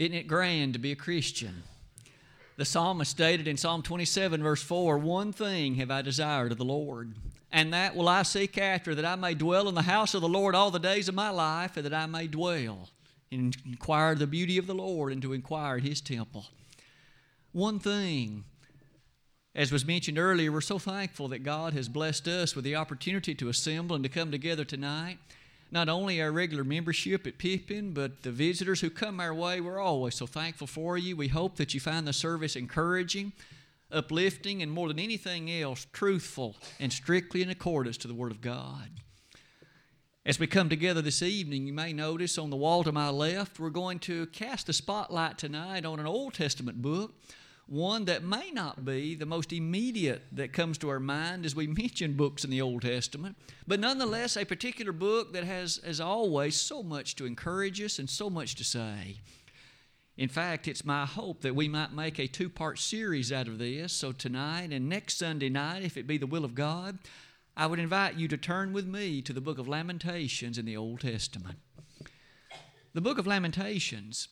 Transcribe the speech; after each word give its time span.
Isn't 0.00 0.14
it 0.14 0.26
grand 0.26 0.72
to 0.72 0.78
be 0.78 0.92
a 0.92 0.96
Christian? 0.96 1.62
The 2.56 2.64
psalmist 2.64 3.10
stated 3.10 3.46
in 3.46 3.58
Psalm 3.58 3.82
27, 3.82 4.42
verse 4.42 4.62
4 4.62 4.96
One 4.96 5.30
thing 5.30 5.74
have 5.74 5.90
I 5.90 6.00
desired 6.00 6.52
of 6.52 6.56
the 6.56 6.64
Lord, 6.64 7.12
and 7.52 7.74
that 7.74 7.94
will 7.94 8.08
I 8.08 8.22
seek 8.22 8.56
after, 8.56 8.94
that 8.94 9.04
I 9.04 9.14
may 9.16 9.34
dwell 9.34 9.68
in 9.68 9.74
the 9.74 9.82
house 9.82 10.14
of 10.14 10.22
the 10.22 10.28
Lord 10.28 10.54
all 10.54 10.70
the 10.70 10.78
days 10.78 11.10
of 11.10 11.14
my 11.14 11.28
life, 11.28 11.76
and 11.76 11.84
that 11.84 11.92
I 11.92 12.06
may 12.06 12.28
dwell 12.28 12.88
and 13.30 13.54
inquire 13.66 14.14
the 14.14 14.26
beauty 14.26 14.56
of 14.56 14.66
the 14.66 14.74
Lord 14.74 15.12
and 15.12 15.20
to 15.20 15.34
inquire 15.34 15.76
at 15.76 15.82
His 15.82 16.00
temple. 16.00 16.46
One 17.52 17.78
thing, 17.78 18.44
as 19.54 19.70
was 19.70 19.84
mentioned 19.84 20.18
earlier, 20.18 20.50
we're 20.50 20.62
so 20.62 20.78
thankful 20.78 21.28
that 21.28 21.40
God 21.40 21.74
has 21.74 21.90
blessed 21.90 22.26
us 22.26 22.56
with 22.56 22.64
the 22.64 22.74
opportunity 22.74 23.34
to 23.34 23.50
assemble 23.50 23.96
and 23.96 24.04
to 24.04 24.08
come 24.08 24.30
together 24.30 24.64
tonight. 24.64 25.18
Not 25.72 25.88
only 25.88 26.20
our 26.20 26.32
regular 26.32 26.64
membership 26.64 27.26
at 27.26 27.38
Pippin, 27.38 27.92
but 27.92 28.22
the 28.22 28.32
visitors 28.32 28.80
who 28.80 28.90
come 28.90 29.20
our 29.20 29.32
way, 29.32 29.60
we're 29.60 29.78
always 29.78 30.16
so 30.16 30.26
thankful 30.26 30.66
for 30.66 30.98
you. 30.98 31.16
We 31.16 31.28
hope 31.28 31.56
that 31.56 31.74
you 31.74 31.80
find 31.80 32.08
the 32.08 32.12
service 32.12 32.56
encouraging, 32.56 33.32
uplifting, 33.92 34.62
and 34.62 34.72
more 34.72 34.88
than 34.88 34.98
anything 34.98 35.50
else, 35.50 35.86
truthful 35.92 36.56
and 36.80 36.92
strictly 36.92 37.42
in 37.42 37.50
accordance 37.50 37.96
to 37.98 38.08
the 38.08 38.14
Word 38.14 38.32
of 38.32 38.40
God. 38.40 38.90
As 40.26 40.38
we 40.38 40.46
come 40.46 40.68
together 40.68 41.00
this 41.00 41.22
evening, 41.22 41.66
you 41.66 41.72
may 41.72 41.92
notice 41.92 42.36
on 42.36 42.50
the 42.50 42.56
wall 42.56 42.84
to 42.84 42.92
my 42.92 43.08
left, 43.08 43.58
we're 43.58 43.70
going 43.70 44.00
to 44.00 44.26
cast 44.26 44.68
a 44.68 44.72
spotlight 44.72 45.38
tonight 45.38 45.86
on 45.86 45.98
an 45.98 46.06
Old 46.06 46.34
Testament 46.34 46.82
book, 46.82 47.14
one 47.70 48.04
that 48.06 48.24
may 48.24 48.50
not 48.50 48.84
be 48.84 49.14
the 49.14 49.24
most 49.24 49.52
immediate 49.52 50.22
that 50.32 50.52
comes 50.52 50.76
to 50.76 50.88
our 50.88 50.98
mind 50.98 51.46
as 51.46 51.54
we 51.54 51.68
mention 51.68 52.14
books 52.14 52.42
in 52.42 52.50
the 52.50 52.60
Old 52.60 52.82
Testament, 52.82 53.36
but 53.64 53.78
nonetheless 53.78 54.36
a 54.36 54.44
particular 54.44 54.90
book 54.90 55.32
that 55.32 55.44
has, 55.44 55.78
as 55.78 56.00
always, 56.00 56.56
so 56.56 56.82
much 56.82 57.14
to 57.14 57.26
encourage 57.26 57.80
us 57.80 58.00
and 58.00 58.10
so 58.10 58.28
much 58.28 58.56
to 58.56 58.64
say. 58.64 59.20
In 60.16 60.28
fact, 60.28 60.66
it's 60.66 60.84
my 60.84 61.06
hope 61.06 61.42
that 61.42 61.54
we 61.54 61.68
might 61.68 61.92
make 61.92 62.18
a 62.18 62.26
two 62.26 62.48
part 62.48 62.80
series 62.80 63.30
out 63.30 63.46
of 63.46 63.58
this. 63.58 63.92
So, 63.92 64.10
tonight 64.10 64.72
and 64.72 64.88
next 64.88 65.18
Sunday 65.18 65.48
night, 65.48 65.84
if 65.84 65.96
it 65.96 66.08
be 66.08 66.18
the 66.18 66.26
will 66.26 66.44
of 66.44 66.56
God, 66.56 66.98
I 67.56 67.66
would 67.66 67.78
invite 67.78 68.16
you 68.16 68.26
to 68.28 68.36
turn 68.36 68.72
with 68.72 68.86
me 68.86 69.22
to 69.22 69.32
the 69.32 69.40
book 69.40 69.58
of 69.58 69.68
Lamentations 69.68 70.58
in 70.58 70.66
the 70.66 70.76
Old 70.76 71.00
Testament. 71.00 71.58
The 72.94 73.00
book 73.00 73.16
of 73.18 73.28
Lamentations 73.28 74.28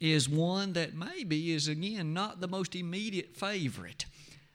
is 0.00 0.28
one 0.28 0.72
that 0.72 0.94
maybe 0.94 1.52
is, 1.52 1.68
again, 1.68 2.14
not 2.14 2.40
the 2.40 2.48
most 2.48 2.74
immediate 2.74 3.36
favorite. 3.36 4.06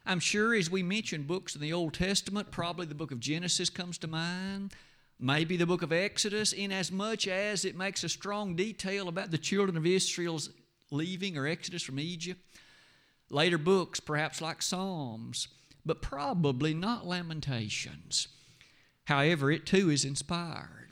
I'm 0.06 0.20
sure 0.20 0.56
as 0.56 0.70
we 0.70 0.84
mention 0.84 1.24
books 1.24 1.56
in 1.56 1.62
the 1.62 1.74
Old 1.74 1.94
Testament, 1.94 2.52
probably 2.52 2.86
the 2.86 2.96
book 2.96 3.12
of 3.12 3.20
Genesis 3.20 3.70
comes 3.70 3.98
to 4.00 4.08
mind, 4.08 4.74
maybe 5.20 5.58
the 5.58 5.66
book 5.66 5.82
of 5.82 5.92
Exodus, 5.94 6.52
in 6.52 6.72
as 6.72 6.92
much 6.92 7.28
as 7.28 7.66
it 7.66 7.78
makes 7.78 8.04
a 8.04 8.10
strong 8.10 8.56
detail 8.56 9.08
about 9.08 9.32
the 9.32 9.38
children 9.38 9.78
of 9.78 9.86
Israel's 9.86 10.50
leaving 10.92 11.38
or 11.38 11.48
exodus 11.48 11.84
from 11.84 12.00
Egypt. 12.00 12.42
Later 13.30 13.58
books, 13.58 14.00
perhaps 14.00 14.42
like 14.42 14.62
Psalms, 14.62 15.48
but 15.86 16.02
probably 16.02 16.74
not 16.74 17.08
Lamentations. 17.08 18.28
However, 19.06 19.52
it 19.52 19.66
too 19.66 19.90
is 19.90 20.06
inspired. 20.06 20.85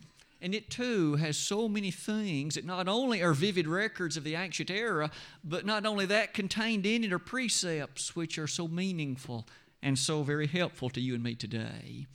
And 0.44 0.54
it 0.54 0.70
too 0.70 1.16
has 1.16 1.38
so 1.38 1.70
many 1.70 1.90
things 1.90 2.56
that 2.56 2.66
not 2.66 2.90
only 2.90 3.22
are 3.24 3.32
vivid 3.32 3.66
records 3.66 4.18
of 4.18 4.26
the 4.26 4.36
ancient 4.36 4.70
era, 4.70 5.10
but 5.42 5.66
not 5.66 5.86
only 5.86 6.06
that, 6.08 6.34
contained 6.34 6.86
in 6.86 7.06
it 7.06 7.14
are 7.14 7.18
precepts 7.18 8.14
which 8.14 8.38
are 8.38 8.46
so 8.46 8.68
meaningful 8.68 9.48
and 9.82 9.98
so 9.98 10.22
very 10.22 10.48
helpful 10.48 10.90
to 10.90 11.00
you 11.00 11.14
and 11.14 11.24
me 11.24 11.34
today. 11.34 12.08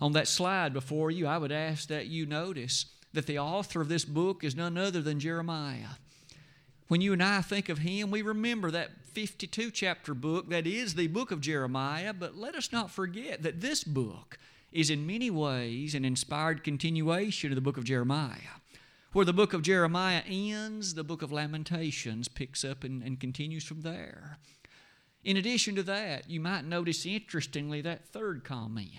On 0.00 0.12
that 0.12 0.26
slide 0.26 0.72
before 0.72 1.10
you, 1.10 1.26
I 1.26 1.36
would 1.36 1.52
ask 1.52 1.88
that 1.88 2.06
you 2.06 2.24
notice 2.24 2.86
that 3.12 3.26
the 3.26 3.38
author 3.38 3.82
of 3.82 3.90
this 3.90 4.06
book 4.06 4.42
is 4.42 4.56
none 4.56 4.78
other 4.78 5.02
than 5.02 5.20
Jeremiah. 5.20 5.98
When 6.86 7.02
you 7.02 7.12
and 7.12 7.22
I 7.22 7.42
think 7.42 7.68
of 7.68 7.78
him, 7.78 8.10
we 8.10 8.22
remember 8.22 8.70
that 8.70 9.04
52 9.12 9.70
chapter 9.70 10.14
book 10.14 10.48
that 10.48 10.66
is 10.66 10.94
the 10.94 11.08
book 11.08 11.30
of 11.30 11.42
Jeremiah, 11.42 12.14
but 12.14 12.38
let 12.38 12.54
us 12.54 12.72
not 12.72 12.90
forget 12.90 13.42
that 13.42 13.60
this 13.60 13.84
book 13.84 14.38
is 14.72 14.90
in 14.90 15.06
many 15.06 15.30
ways 15.30 15.94
an 15.94 16.04
inspired 16.04 16.62
continuation 16.64 17.50
of 17.50 17.54
the 17.54 17.60
book 17.62 17.76
of 17.76 17.84
Jeremiah. 17.84 18.58
Where 19.12 19.24
the 19.24 19.32
book 19.32 19.54
of 19.54 19.62
Jeremiah 19.62 20.22
ends, 20.26 20.94
the 20.94 21.04
book 21.04 21.22
of 21.22 21.32
Lamentations 21.32 22.28
picks 22.28 22.64
up 22.64 22.84
and, 22.84 23.02
and 23.02 23.18
continues 23.18 23.64
from 23.64 23.80
there. 23.80 24.38
In 25.24 25.36
addition 25.36 25.74
to 25.76 25.82
that, 25.84 26.28
you 26.28 26.40
might 26.40 26.64
notice 26.64 27.06
interestingly 27.06 27.80
that 27.80 28.06
third 28.06 28.44
comment. 28.44 28.90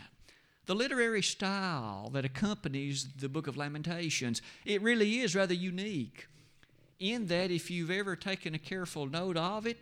The 0.66 0.76
literary 0.76 1.24
style 1.24 2.10
that 2.14 2.26
accompanies 2.26 3.08
the 3.18 3.30
book 3.30 3.48
of 3.48 3.58
Lamentations, 3.58 4.42
it 4.66 4.82
really 4.82 5.20
is 5.20 5.36
rather 5.36 5.54
unique 5.54 6.28
in 7.00 7.28
that 7.28 7.50
if 7.50 7.72
you've 7.72 7.92
ever 7.92 8.16
taken 8.16 8.54
a 8.54 8.60
careful 8.60 9.08
note 9.08 9.38
of 9.38 9.66
it, 9.66 9.78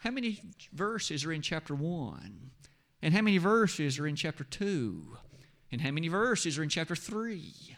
how 0.00 0.10
many 0.10 0.42
verses 0.72 1.24
are 1.24 1.32
in 1.32 1.40
chapter 1.40 1.74
1? 1.74 2.50
And 3.04 3.12
how 3.12 3.20
many 3.20 3.36
verses 3.36 3.98
are 3.98 4.06
in 4.06 4.16
chapter 4.16 4.44
2? 4.44 5.18
And 5.70 5.82
how 5.82 5.90
many 5.90 6.08
verses 6.08 6.56
are 6.56 6.62
in 6.62 6.70
chapter 6.70 6.96
3? 6.96 7.76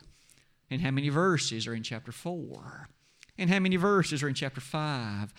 And 0.71 0.81
how 0.81 0.93
many 0.93 1.09
verses 1.09 1.67
are 1.67 1.75
in 1.75 1.83
chapter 1.83 2.13
4? 2.13 2.89
And 3.37 3.51
how 3.51 3.59
many 3.59 3.75
verses 3.75 4.23
are 4.23 4.29
in 4.29 4.35
chapter 4.35 4.61
5? 4.61 5.35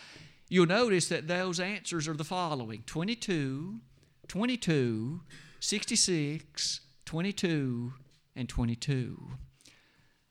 You'll 0.49 0.65
notice 0.65 1.07
that 1.07 1.29
those 1.29 1.61
answers 1.61 2.05
are 2.05 2.15
the 2.15 2.25
following 2.25 2.83
22, 2.85 3.79
22, 4.27 5.21
66, 5.61 6.81
22, 7.05 7.93
and 8.35 8.49
22. 8.49 9.31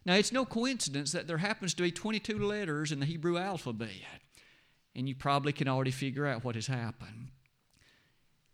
Now, 0.05 0.17
it's 0.17 0.33
no 0.33 0.45
coincidence 0.45 1.13
that 1.13 1.27
there 1.27 1.39
happens 1.39 1.73
to 1.73 1.83
be 1.83 1.91
22 1.91 2.39
letters 2.39 2.93
in 2.93 3.01
the 3.01 3.07
Hebrew 3.07 3.39
alphabet, 3.39 4.21
and 4.95 5.09
you 5.09 5.15
probably 5.15 5.55
can 5.55 5.67
already 5.67 5.93
figure 5.93 6.27
out 6.27 6.45
what 6.45 6.57
has 6.57 6.67
happened. 6.67 7.31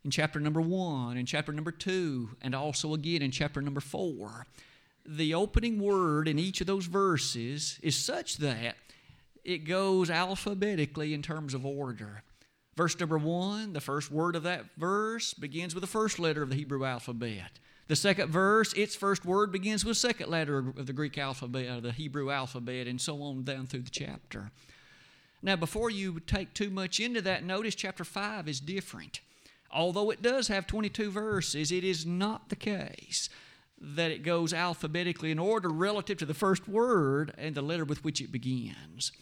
In 0.04 0.10
chapter 0.10 0.40
number 0.40 0.60
one, 0.60 1.16
in 1.16 1.26
chapter 1.26 1.52
number 1.52 1.70
two, 1.70 2.30
and 2.42 2.54
also 2.54 2.94
again 2.94 3.22
in 3.22 3.30
chapter 3.30 3.62
number 3.62 3.80
four, 3.80 4.46
the 5.06 5.34
opening 5.34 5.80
word 5.80 6.28
in 6.28 6.38
each 6.38 6.60
of 6.60 6.66
those 6.66 6.86
verses 6.86 7.78
is 7.82 7.96
such 7.96 8.38
that 8.38 8.76
it 9.44 9.58
goes 9.58 10.10
alphabetically 10.10 11.14
in 11.14 11.22
terms 11.22 11.54
of 11.54 11.66
order. 11.66 12.22
Verse 12.76 12.98
number 12.98 13.18
one, 13.18 13.74
the 13.74 13.80
first 13.80 14.10
word 14.10 14.34
of 14.34 14.44
that 14.44 14.64
verse 14.76 15.34
begins 15.34 15.74
with 15.74 15.82
the 15.82 15.88
first 15.88 16.18
letter 16.18 16.42
of 16.42 16.48
the 16.48 16.56
Hebrew 16.56 16.84
alphabet. 16.84 17.58
The 17.88 17.96
second 17.96 18.30
verse, 18.30 18.72
its 18.72 18.94
first 18.94 19.24
word 19.24 19.52
begins 19.52 19.84
with 19.84 19.96
the 19.96 20.00
second 20.00 20.30
letter 20.30 20.58
of 20.58 20.86
the 20.86 20.92
Greek 20.92 21.18
alphabet, 21.18 21.68
or 21.68 21.80
the 21.80 21.92
Hebrew 21.92 22.30
alphabet, 22.30 22.86
and 22.86 23.00
so 23.00 23.20
on 23.22 23.44
down 23.44 23.66
through 23.66 23.82
the 23.82 23.90
chapter. 23.90 24.50
Now, 25.42 25.56
before 25.56 25.90
you 25.90 26.20
take 26.20 26.54
too 26.54 26.70
much 26.70 27.00
into 27.00 27.20
that, 27.22 27.44
notice 27.44 27.74
chapter 27.74 28.04
5 28.04 28.48
is 28.48 28.60
different. 28.60 29.20
Although 29.72 30.10
it 30.10 30.22
does 30.22 30.48
have 30.48 30.66
22 30.66 31.10
verses, 31.10 31.72
it 31.72 31.84
is 31.84 32.04
not 32.04 32.48
the 32.48 32.56
case 32.56 33.28
that 33.80 34.10
it 34.10 34.22
goes 34.22 34.52
alphabetically 34.52 35.30
in 35.30 35.38
order 35.38 35.68
relative 35.68 36.18
to 36.18 36.26
the 36.26 36.34
first 36.34 36.68
word 36.68 37.34
and 37.36 37.54
the 37.54 37.62
letter 37.62 37.84
with 37.84 38.04
which 38.04 38.20
it 38.20 38.30
begins. 38.30 39.12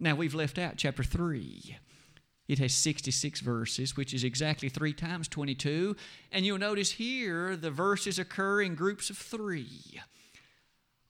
Now, 0.00 0.14
we've 0.14 0.34
left 0.34 0.58
out 0.58 0.76
chapter 0.76 1.02
3. 1.02 1.76
It 2.46 2.58
has 2.58 2.74
66 2.74 3.40
verses, 3.40 3.96
which 3.96 4.12
is 4.12 4.24
exactly 4.24 4.68
3 4.68 4.92
times 4.92 5.28
22. 5.28 5.96
And 6.30 6.44
you'll 6.44 6.58
notice 6.58 6.92
here 6.92 7.56
the 7.56 7.70
verses 7.70 8.18
occur 8.18 8.62
in 8.62 8.74
groups 8.74 9.10
of 9.10 9.16
three. 9.16 10.00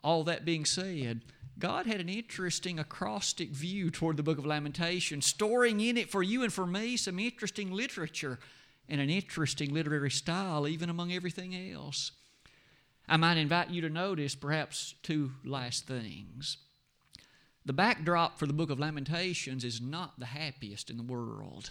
All 0.04 0.22
that 0.24 0.44
being 0.44 0.66
said, 0.66 1.22
God 1.58 1.86
had 1.86 1.98
an 1.98 2.10
interesting 2.10 2.78
acrostic 2.78 3.48
view 3.50 3.90
toward 3.90 4.18
the 4.18 4.22
book 4.22 4.36
of 4.36 4.44
Lamentations, 4.44 5.24
storing 5.24 5.80
in 5.80 5.96
it 5.96 6.10
for 6.10 6.22
you 6.22 6.42
and 6.42 6.52
for 6.52 6.66
me 6.66 6.98
some 6.98 7.18
interesting 7.18 7.72
literature 7.72 8.38
and 8.86 9.00
an 9.00 9.08
interesting 9.08 9.72
literary 9.72 10.10
style, 10.10 10.68
even 10.68 10.90
among 10.90 11.10
everything 11.10 11.56
else. 11.72 12.12
I 13.08 13.16
might 13.16 13.38
invite 13.38 13.70
you 13.70 13.80
to 13.80 13.88
notice 13.88 14.34
perhaps 14.34 14.94
two 15.02 15.32
last 15.42 15.86
things. 15.86 16.58
The 17.64 17.72
backdrop 17.72 18.38
for 18.38 18.46
the 18.46 18.52
book 18.52 18.68
of 18.68 18.78
Lamentations 18.78 19.64
is 19.64 19.80
not 19.80 20.20
the 20.20 20.26
happiest 20.26 20.90
in 20.90 20.98
the 20.98 21.02
world. 21.02 21.70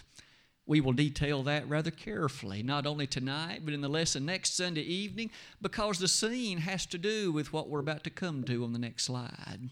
We 0.66 0.80
will 0.80 0.92
detail 0.92 1.42
that 1.42 1.68
rather 1.68 1.90
carefully, 1.90 2.62
not 2.62 2.86
only 2.86 3.06
tonight, 3.06 3.60
but 3.64 3.74
in 3.74 3.82
the 3.82 3.88
lesson 3.88 4.24
next 4.24 4.56
Sunday 4.56 4.82
evening, 4.82 5.30
because 5.60 5.98
the 5.98 6.08
scene 6.08 6.58
has 6.58 6.86
to 6.86 6.98
do 6.98 7.30
with 7.32 7.52
what 7.52 7.68
we're 7.68 7.80
about 7.80 8.02
to 8.04 8.10
come 8.10 8.44
to 8.44 8.64
on 8.64 8.72
the 8.72 8.78
next 8.78 9.04
slide. 9.04 9.68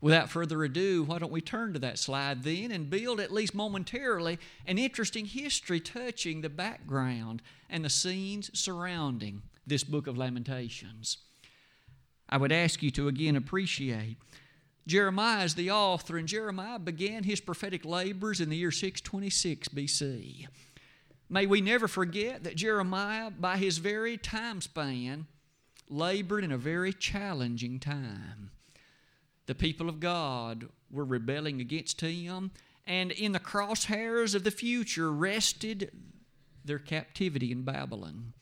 Without 0.00 0.30
further 0.30 0.62
ado, 0.62 1.02
why 1.02 1.18
don't 1.18 1.32
we 1.32 1.40
turn 1.40 1.72
to 1.72 1.78
that 1.80 1.98
slide 1.98 2.44
then 2.44 2.70
and 2.70 2.88
build, 2.88 3.20
at 3.20 3.32
least 3.32 3.54
momentarily, 3.54 4.38
an 4.64 4.78
interesting 4.78 5.26
history 5.26 5.80
touching 5.80 6.40
the 6.40 6.48
background 6.48 7.42
and 7.68 7.84
the 7.84 7.90
scenes 7.90 8.50
surrounding 8.58 9.42
this 9.66 9.84
book 9.84 10.06
of 10.06 10.16
Lamentations. 10.16 11.18
I 12.28 12.36
would 12.36 12.52
ask 12.52 12.82
you 12.82 12.90
to 12.92 13.08
again 13.08 13.36
appreciate 13.36 14.16
Jeremiah 14.88 15.44
is 15.44 15.54
the 15.54 15.70
author, 15.70 16.16
and 16.16 16.26
Jeremiah 16.26 16.78
began 16.78 17.24
his 17.24 17.42
prophetic 17.42 17.84
labors 17.84 18.40
in 18.40 18.48
the 18.48 18.56
year 18.56 18.70
626 18.70 19.68
BC. 19.68 20.46
May 21.28 21.44
we 21.44 21.60
never 21.60 21.86
forget 21.86 22.42
that 22.44 22.56
Jeremiah, 22.56 23.30
by 23.30 23.58
his 23.58 23.76
very 23.78 24.16
time 24.16 24.62
span, 24.62 25.26
labored 25.90 26.42
in 26.42 26.50
a 26.50 26.56
very 26.56 26.94
challenging 26.94 27.78
time. 27.78 28.50
The 29.44 29.54
people 29.54 29.90
of 29.90 30.00
God 30.00 30.70
were 30.90 31.04
rebelling 31.04 31.60
against 31.60 32.00
him, 32.00 32.50
and 32.86 33.12
in 33.12 33.32
the 33.32 33.40
crosshairs 33.40 34.34
of 34.34 34.42
the 34.42 34.50
future 34.50 35.12
rested 35.12 35.92
their 36.64 36.78
captivity 36.78 37.52
in 37.52 37.62
Babylon. 37.62 38.32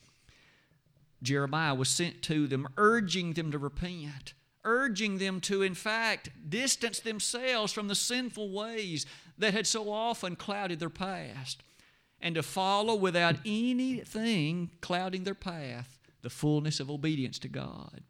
Jeremiah 1.21 1.75
was 1.75 1.89
sent 1.89 2.21
to 2.23 2.47
them, 2.47 2.69
urging 2.77 3.33
them 3.33 3.51
to 3.51 3.57
repent, 3.57 4.33
urging 4.67 5.17
them 5.17 5.39
to, 5.39 5.61
in 5.61 5.73
fact, 5.73 6.29
distance 6.49 6.99
themselves 6.99 7.71
from 7.71 7.87
the 7.87 7.95
sinful 7.95 8.51
ways 8.51 9.05
that 9.37 9.53
had 9.53 9.65
so 9.65 9.89
often 9.89 10.35
clouded 10.35 10.79
their 10.79 10.89
past, 10.89 11.63
and 12.19 12.35
to 12.35 12.43
follow 12.43 12.93
without 12.95 13.37
anything 13.45 14.69
clouding 14.81 15.23
their 15.23 15.33
path 15.33 15.97
the 16.21 16.29
fullness 16.29 16.79
of 16.79 16.91
obedience 16.91 17.39
to 17.39 17.47
God. 17.47 18.01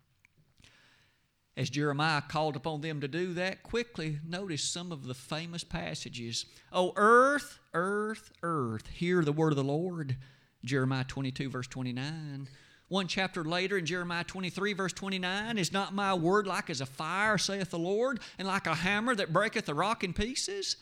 As 1.56 1.70
Jeremiah 1.70 2.22
called 2.22 2.56
upon 2.56 2.82
them 2.82 3.02
to 3.02 3.08
do 3.08 3.34
that, 3.34 3.64
quickly 3.64 4.20
notice 4.26 4.64
some 4.64 4.92
of 4.92 5.06
the 5.06 5.14
famous 5.14 5.64
passages. 5.64 6.46
Oh, 6.72 6.94
earth, 6.96 7.60
earth, 7.74 8.32
earth, 8.44 8.88
hear 8.88 9.24
the 9.24 9.32
word 9.32 9.52
of 9.52 9.58
the 9.58 9.64
Lord. 9.64 10.18
Jeremiah 10.64 11.04
22, 11.04 11.50
verse 11.50 11.68
29. 11.68 12.48
One 12.90 13.08
chapter 13.08 13.44
later 13.44 13.78
in 13.78 13.86
Jeremiah 13.86 14.24
23, 14.24 14.74
verse 14.74 14.94
29, 14.94 15.58
is 15.58 15.74
not 15.74 15.94
my 15.94 16.14
word 16.14 16.48
like 16.48 16.70
as 16.70 16.80
a 16.80 16.86
fire, 16.86 17.38
saith 17.38 17.70
the 17.70 17.80
Lord, 17.80 18.22
and 18.38 18.48
like 18.48 18.66
a 18.66 18.76
hammer 18.76 19.14
that 19.16 19.34
breaketh 19.34 19.66
the 19.66 19.74
rock 19.74 20.04
in 20.04 20.14
pieces? 20.14 20.78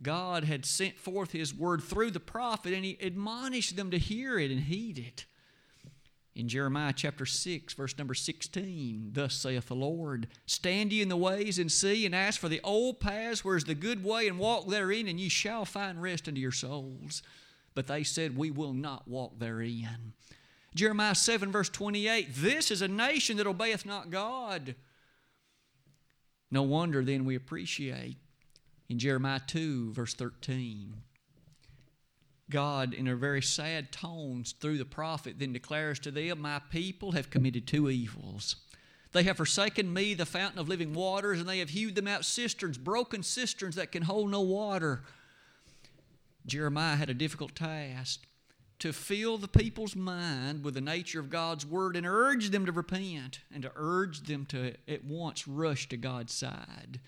God 0.00 0.44
had 0.44 0.64
sent 0.64 0.98
forth 0.98 1.32
His 1.32 1.54
word 1.54 1.82
through 1.82 2.12
the 2.12 2.20
prophet, 2.20 2.72
and 2.72 2.84
He 2.84 2.96
admonished 3.00 3.76
them 3.76 3.90
to 3.90 3.98
hear 3.98 4.38
it 4.38 4.50
and 4.50 4.60
heed 4.60 4.98
it. 4.98 5.26
In 6.34 6.48
Jeremiah 6.48 6.94
chapter 6.96 7.26
6, 7.26 7.74
verse 7.74 7.98
number 7.98 8.14
16, 8.14 9.10
thus 9.12 9.34
saith 9.34 9.66
the 9.66 9.74
Lord 9.74 10.28
Stand 10.46 10.90
ye 10.90 11.02
in 11.02 11.10
the 11.10 11.16
ways 11.16 11.58
and 11.58 11.70
see, 11.70 12.06
and 12.06 12.14
ask 12.14 12.40
for 12.40 12.48
the 12.48 12.62
old 12.64 13.00
paths, 13.00 13.44
where 13.44 13.56
is 13.56 13.64
the 13.64 13.74
good 13.74 14.02
way, 14.02 14.28
and 14.28 14.38
walk 14.38 14.66
therein, 14.66 15.08
and 15.08 15.20
ye 15.20 15.28
shall 15.28 15.66
find 15.66 16.00
rest 16.00 16.26
unto 16.26 16.40
your 16.40 16.52
souls. 16.52 17.22
But 17.74 17.86
they 17.86 18.02
said, 18.02 18.36
We 18.36 18.50
will 18.50 18.72
not 18.72 19.08
walk 19.08 19.38
therein. 19.38 20.12
Jeremiah 20.74 21.14
7, 21.14 21.52
verse 21.52 21.68
28 21.68 22.28
This 22.34 22.70
is 22.70 22.82
a 22.82 22.88
nation 22.88 23.36
that 23.36 23.46
obeyeth 23.46 23.84
not 23.84 24.10
God. 24.10 24.74
No 26.50 26.62
wonder 26.62 27.02
then 27.04 27.24
we 27.24 27.34
appreciate 27.34 28.18
in 28.88 28.98
Jeremiah 28.98 29.40
2, 29.46 29.92
verse 29.92 30.14
13. 30.14 30.94
God, 32.50 32.92
in 32.92 33.08
a 33.08 33.16
very 33.16 33.40
sad 33.40 33.90
tones 33.90 34.52
through 34.52 34.76
the 34.76 34.84
prophet, 34.84 35.38
then 35.38 35.54
declares 35.54 35.98
to 36.00 36.10
them, 36.10 36.40
My 36.40 36.60
people 36.70 37.12
have 37.12 37.30
committed 37.30 37.66
two 37.66 37.88
evils. 37.88 38.56
They 39.12 39.22
have 39.22 39.38
forsaken 39.38 39.92
me, 39.92 40.14
the 40.14 40.26
fountain 40.26 40.58
of 40.58 40.68
living 40.68 40.92
waters, 40.92 41.40
and 41.40 41.48
they 41.48 41.60
have 41.60 41.70
hewed 41.70 41.94
them 41.94 42.08
out 42.08 42.24
cisterns, 42.24 42.76
broken 42.76 43.22
cisterns 43.22 43.76
that 43.76 43.92
can 43.92 44.02
hold 44.02 44.30
no 44.30 44.42
water. 44.42 45.02
Jeremiah 46.46 46.96
had 46.96 47.10
a 47.10 47.14
difficult 47.14 47.54
task 47.54 48.26
to 48.78 48.92
fill 48.92 49.38
the 49.38 49.48
people's 49.48 49.94
mind 49.94 50.64
with 50.64 50.74
the 50.74 50.80
nature 50.80 51.20
of 51.20 51.30
God's 51.30 51.64
Word 51.64 51.96
and 51.96 52.04
urge 52.04 52.50
them 52.50 52.66
to 52.66 52.72
repent 52.72 53.38
and 53.54 53.62
to 53.62 53.72
urge 53.76 54.22
them 54.24 54.44
to 54.46 54.74
at 54.88 55.04
once 55.04 55.46
rush 55.46 55.88
to 55.90 55.96
God's 55.96 56.34
side. 56.34 56.98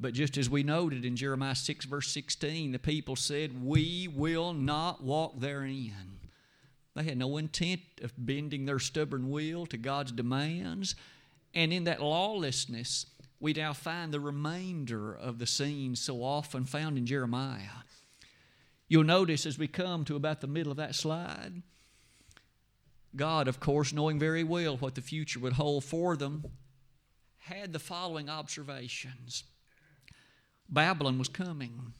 But 0.00 0.14
just 0.14 0.36
as 0.36 0.50
we 0.50 0.62
noted 0.62 1.04
in 1.04 1.16
Jeremiah 1.16 1.54
6, 1.54 1.84
verse 1.86 2.08
16, 2.08 2.72
the 2.72 2.78
people 2.78 3.16
said, 3.16 3.62
We 3.62 4.08
will 4.08 4.52
not 4.52 5.02
walk 5.02 5.38
therein. 5.38 6.20
They 6.94 7.04
had 7.04 7.18
no 7.18 7.36
intent 7.36 7.80
of 8.02 8.12
bending 8.16 8.64
their 8.64 8.78
stubborn 8.78 9.30
will 9.30 9.66
to 9.66 9.76
God's 9.76 10.12
demands. 10.12 10.96
And 11.54 11.72
in 11.72 11.84
that 11.84 12.02
lawlessness, 12.02 13.06
we 13.38 13.52
now 13.52 13.74
find 13.74 14.12
the 14.12 14.20
remainder 14.20 15.14
of 15.14 15.38
the 15.38 15.46
scenes 15.46 16.00
so 16.00 16.22
often 16.22 16.64
found 16.64 16.96
in 16.96 17.04
Jeremiah. 17.04 17.84
You'll 18.88 19.04
notice 19.04 19.46
as 19.46 19.58
we 19.58 19.68
come 19.68 20.04
to 20.04 20.16
about 20.16 20.40
the 20.40 20.46
middle 20.46 20.70
of 20.70 20.78
that 20.78 20.94
slide, 20.94 21.62
God, 23.14 23.48
of 23.48 23.60
course, 23.60 23.92
knowing 23.92 24.18
very 24.18 24.44
well 24.44 24.76
what 24.76 24.94
the 24.94 25.00
future 25.00 25.40
would 25.40 25.54
hold 25.54 25.84
for 25.84 26.16
them, 26.16 26.44
had 27.38 27.72
the 27.72 27.78
following 27.78 28.28
observations 28.28 29.44
Babylon 30.68 31.18
was 31.18 31.28
coming. 31.28 31.92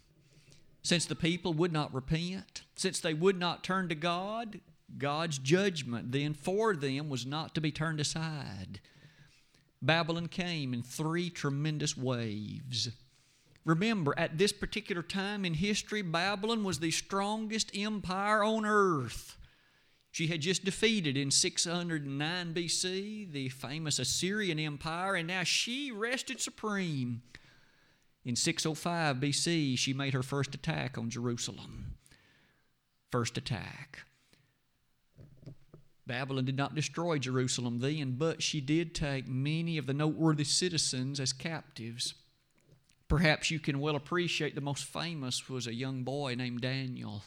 Since 0.82 1.06
the 1.06 1.16
people 1.16 1.52
would 1.54 1.72
not 1.72 1.94
repent, 1.94 2.62
since 2.76 3.00
they 3.00 3.14
would 3.14 3.38
not 3.38 3.64
turn 3.64 3.88
to 3.88 3.94
God, 3.94 4.60
God's 4.98 5.38
judgment 5.38 6.12
then 6.12 6.34
for 6.34 6.74
them 6.74 7.08
was 7.08 7.26
not 7.26 7.54
to 7.54 7.60
be 7.60 7.72
turned 7.72 8.00
aside. 8.00 8.80
Babylon 9.82 10.28
came 10.28 10.72
in 10.72 10.82
three 10.82 11.30
tremendous 11.30 11.96
waves. 11.96 12.90
Remember, 13.66 14.14
at 14.16 14.38
this 14.38 14.52
particular 14.52 15.02
time 15.02 15.44
in 15.44 15.54
history, 15.54 16.00
Babylon 16.00 16.62
was 16.62 16.78
the 16.78 16.92
strongest 16.92 17.76
empire 17.76 18.44
on 18.44 18.64
earth. 18.64 19.36
She 20.12 20.28
had 20.28 20.40
just 20.40 20.64
defeated 20.64 21.16
in 21.16 21.32
609 21.32 22.54
BC 22.54 23.32
the 23.32 23.48
famous 23.48 23.98
Assyrian 23.98 24.60
Empire, 24.60 25.16
and 25.16 25.26
now 25.26 25.42
she 25.42 25.90
rested 25.90 26.40
supreme. 26.40 27.22
In 28.24 28.36
605 28.36 29.16
BC, 29.16 29.76
she 29.76 29.92
made 29.92 30.14
her 30.14 30.22
first 30.22 30.54
attack 30.54 30.96
on 30.96 31.10
Jerusalem. 31.10 31.96
First 33.10 33.36
attack. 33.36 34.04
Babylon 36.06 36.44
did 36.44 36.56
not 36.56 36.76
destroy 36.76 37.18
Jerusalem 37.18 37.80
then, 37.80 38.14
but 38.16 38.44
she 38.44 38.60
did 38.60 38.94
take 38.94 39.26
many 39.26 39.76
of 39.76 39.86
the 39.86 39.94
noteworthy 39.94 40.44
citizens 40.44 41.18
as 41.18 41.32
captives. 41.32 42.14
Perhaps 43.08 43.50
you 43.50 43.60
can 43.60 43.78
well 43.78 43.96
appreciate 43.96 44.54
the 44.54 44.60
most 44.60 44.84
famous 44.84 45.48
was 45.48 45.66
a 45.66 45.74
young 45.74 46.02
boy 46.02 46.34
named 46.34 46.60
Daniel. 46.60 47.22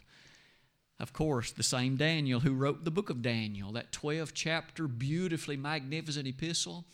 Of 0.99 1.13
course, 1.13 1.51
the 1.51 1.63
same 1.63 1.95
Daniel 1.95 2.41
who 2.41 2.53
wrote 2.53 2.83
the 2.83 2.91
book 2.91 3.09
of 3.09 3.21
Daniel, 3.21 3.71
that 3.71 3.93
12 3.93 4.33
chapter, 4.33 4.87
beautifully 4.87 5.55
magnificent 5.55 6.27
epistle. 6.27 6.85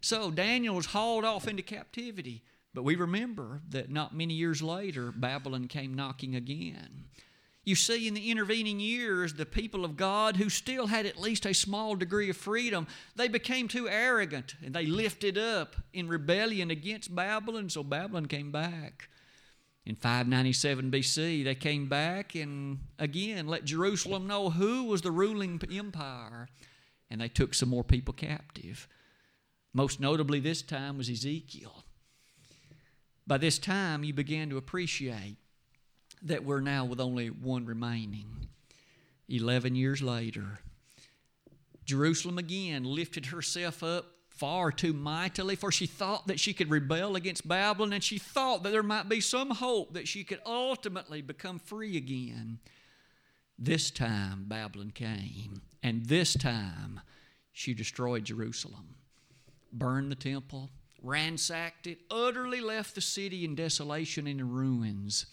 So 0.00 0.32
Daniel 0.32 0.74
was 0.74 0.86
hauled 0.86 1.24
off 1.24 1.46
into 1.46 1.62
captivity. 1.62 2.42
But 2.74 2.82
we 2.82 2.94
remember 2.94 3.62
that 3.70 3.90
not 3.90 4.14
many 4.14 4.34
years 4.34 4.60
later, 4.60 5.10
Babylon 5.10 5.66
came 5.66 5.94
knocking 5.94 6.36
again. 6.36 7.04
You 7.66 7.74
see, 7.74 8.06
in 8.06 8.14
the 8.14 8.30
intervening 8.30 8.78
years, 8.78 9.34
the 9.34 9.44
people 9.44 9.84
of 9.84 9.96
God, 9.96 10.36
who 10.36 10.48
still 10.48 10.86
had 10.86 11.04
at 11.04 11.20
least 11.20 11.44
a 11.46 11.52
small 11.52 11.96
degree 11.96 12.30
of 12.30 12.36
freedom, 12.36 12.86
they 13.16 13.26
became 13.26 13.66
too 13.66 13.88
arrogant 13.88 14.54
and 14.64 14.72
they 14.72 14.86
lifted 14.86 15.36
up 15.36 15.74
in 15.92 16.06
rebellion 16.06 16.70
against 16.70 17.12
Babylon, 17.12 17.68
so 17.68 17.82
Babylon 17.82 18.26
came 18.26 18.52
back. 18.52 19.08
In 19.84 19.96
597 19.96 20.92
BC, 20.92 21.42
they 21.42 21.56
came 21.56 21.88
back 21.88 22.36
and 22.36 22.78
again 23.00 23.48
let 23.48 23.64
Jerusalem 23.64 24.28
know 24.28 24.50
who 24.50 24.84
was 24.84 25.02
the 25.02 25.10
ruling 25.10 25.60
empire, 25.72 26.48
and 27.10 27.20
they 27.20 27.28
took 27.28 27.52
some 27.52 27.68
more 27.68 27.84
people 27.84 28.14
captive. 28.14 28.86
Most 29.74 29.98
notably, 29.98 30.38
this 30.38 30.62
time 30.62 30.98
was 30.98 31.10
Ezekiel. 31.10 31.84
By 33.26 33.38
this 33.38 33.58
time, 33.58 34.04
you 34.04 34.14
began 34.14 34.50
to 34.50 34.56
appreciate 34.56 35.38
that 36.22 36.44
we're 36.44 36.60
now 36.60 36.84
with 36.84 37.00
only 37.00 37.28
one 37.28 37.66
remaining. 37.66 38.48
11 39.28 39.74
years 39.74 40.02
later, 40.02 40.60
Jerusalem 41.84 42.38
again 42.38 42.84
lifted 42.84 43.26
herself 43.26 43.82
up 43.82 44.06
far 44.28 44.70
too 44.70 44.92
mightily, 44.92 45.56
for 45.56 45.72
she 45.72 45.86
thought 45.86 46.26
that 46.26 46.38
she 46.38 46.52
could 46.52 46.70
rebel 46.70 47.16
against 47.16 47.48
Babylon, 47.48 47.92
and 47.92 48.04
she 48.04 48.18
thought 48.18 48.62
that 48.62 48.70
there 48.70 48.82
might 48.82 49.08
be 49.08 49.20
some 49.20 49.50
hope 49.50 49.94
that 49.94 50.06
she 50.06 50.24
could 50.24 50.40
ultimately 50.44 51.22
become 51.22 51.58
free 51.58 51.96
again. 51.96 52.58
This 53.58 53.90
time, 53.90 54.44
Babylon 54.46 54.90
came, 54.90 55.62
and 55.82 56.04
this 56.04 56.34
time, 56.34 57.00
she 57.52 57.72
destroyed 57.72 58.24
Jerusalem, 58.24 58.96
burned 59.72 60.10
the 60.10 60.16
temple, 60.16 60.68
ransacked 61.02 61.86
it, 61.86 62.00
utterly 62.10 62.60
left 62.60 62.94
the 62.94 63.00
city 63.00 63.44
in 63.44 63.54
desolation 63.54 64.26
and 64.26 64.40
in 64.40 64.50
ruins. 64.50 65.24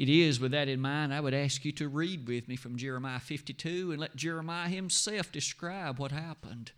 It 0.00 0.08
is 0.08 0.40
with 0.40 0.52
that 0.52 0.66
in 0.66 0.80
mind, 0.80 1.12
I 1.12 1.20
would 1.20 1.34
ask 1.34 1.62
you 1.62 1.72
to 1.72 1.86
read 1.86 2.26
with 2.26 2.48
me 2.48 2.56
from 2.56 2.78
Jeremiah 2.78 3.20
52 3.20 3.92
and 3.92 4.00
let 4.00 4.16
Jeremiah 4.16 4.66
himself 4.66 5.30
describe 5.30 5.98
what 5.98 6.10
happened. 6.10 6.72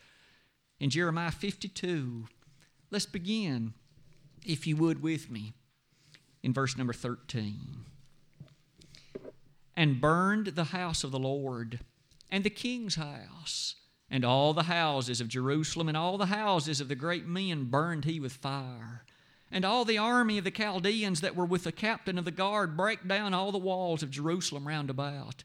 In 0.81 0.91
Jeremiah 0.91 1.31
52, 1.31 2.27
let's 2.91 3.07
begin, 3.07 3.75
if 4.45 4.67
you 4.67 4.75
would, 4.75 5.05
with 5.05 5.31
me, 5.31 5.53
in 6.43 6.53
verse 6.53 6.77
number 6.77 6.93
13. 6.93 7.85
And 9.77 10.01
burned 10.01 10.49
the 10.49 10.65
house 10.65 11.05
of 11.05 11.13
the 11.13 11.21
Lord, 11.21 11.79
and 12.29 12.43
the 12.43 12.51
king's 12.51 12.97
house, 12.97 13.77
and 14.11 14.25
all 14.25 14.53
the 14.53 14.65
houses 14.65 15.21
of 15.21 15.29
Jerusalem, 15.29 15.87
and 15.87 15.97
all 15.97 16.19
the 16.19 16.27
houses 16.27 16.81
of 16.81 16.89
the 16.89 16.97
great 16.97 17.29
men 17.29 17.67
burned 17.67 18.05
he 18.05 18.19
with 18.19 18.33
fire 18.33 19.05
and 19.53 19.67
all 19.67 19.85
the 19.85 19.99
army 19.99 20.39
of 20.39 20.45
the 20.45 20.51
Chaldeans 20.51 21.21
that 21.21 21.37
were 21.37 21.45
with 21.45 21.65
the 21.65 21.73
captain 21.73 22.19
of 22.19 22.25
the 22.25 22.31
guard 22.31 22.75
break 22.77 23.07
down 23.07 23.35
all 23.35 23.53
the 23.53 23.59
walls 23.59 24.03
of 24.03 24.11
Jerusalem 24.11 24.67
round 24.67 24.89
about. 24.89 25.45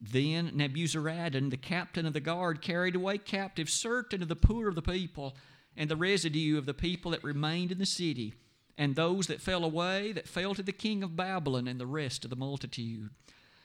Then 0.00 0.52
Nebuzaradan, 0.52 1.50
the 1.50 1.56
captain 1.56 2.06
of 2.06 2.12
the 2.12 2.20
guard, 2.20 2.62
carried 2.62 2.94
away 2.94 3.18
captive 3.18 3.68
certain 3.68 4.22
of 4.22 4.28
the 4.28 4.36
poor 4.36 4.68
of 4.68 4.76
the 4.76 4.82
people, 4.82 5.36
and 5.76 5.90
the 5.90 5.96
residue 5.96 6.56
of 6.56 6.64
the 6.64 6.74
people 6.74 7.10
that 7.10 7.24
remained 7.24 7.72
in 7.72 7.78
the 7.78 7.86
city, 7.86 8.34
and 8.78 8.94
those 8.94 9.26
that 9.26 9.42
fell 9.42 9.64
away, 9.64 10.12
that 10.12 10.28
fell 10.28 10.54
to 10.54 10.62
the 10.62 10.72
king 10.72 11.02
of 11.02 11.16
Babylon, 11.16 11.66
and 11.66 11.78
the 11.78 11.86
rest 11.86 12.24
of 12.24 12.30
the 12.30 12.36
multitude. 12.36 13.10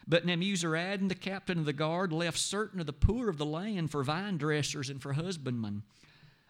But 0.08 0.26
Nebuzaradan, 0.26 1.10
the 1.10 1.16
captain 1.16 1.60
of 1.60 1.66
the 1.66 1.74
guard, 1.74 2.12
left 2.12 2.38
certain 2.38 2.80
of 2.80 2.86
the 2.86 2.94
poor 2.94 3.30
of 3.30 3.38
the 3.38 3.46
land 3.46 3.92
for 3.92 4.04
vine 4.04 4.38
dressers 4.38 4.90
and 4.90 5.02
for 5.02 5.14
husbandmen. 5.14 5.84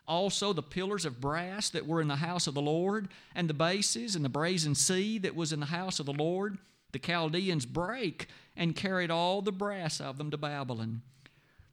Also, 0.07 0.53
the 0.53 0.62
pillars 0.62 1.05
of 1.05 1.19
brass 1.19 1.69
that 1.69 1.88
were 1.88 2.01
in 2.01 2.07
the 2.07 2.17
house 2.17 2.45
of 2.47 2.53
the 2.53 2.62
Lord, 2.62 3.09
and 3.33 3.50
the 3.50 3.53
bases 3.53 4.15
and 4.15 4.24
the 4.24 4.29
brazen 4.29 4.75
sea 4.75 5.17
that 5.19 5.35
was 5.35 5.51
in 5.51 5.59
the 5.59 5.65
house 5.67 6.00
of 6.00 6.05
the 6.05 6.13
Lord, 6.13 6.57
the 6.91 7.00
Chaldeans 7.00 7.65
brake 7.65 8.27
and 8.55 8.75
carried 8.75 9.12
all 9.12 9.41
the 9.41 9.51
brass 9.51 10.00
of 10.00 10.17
them 10.17 10.31
to 10.31 10.38
Babylon. 10.38 11.01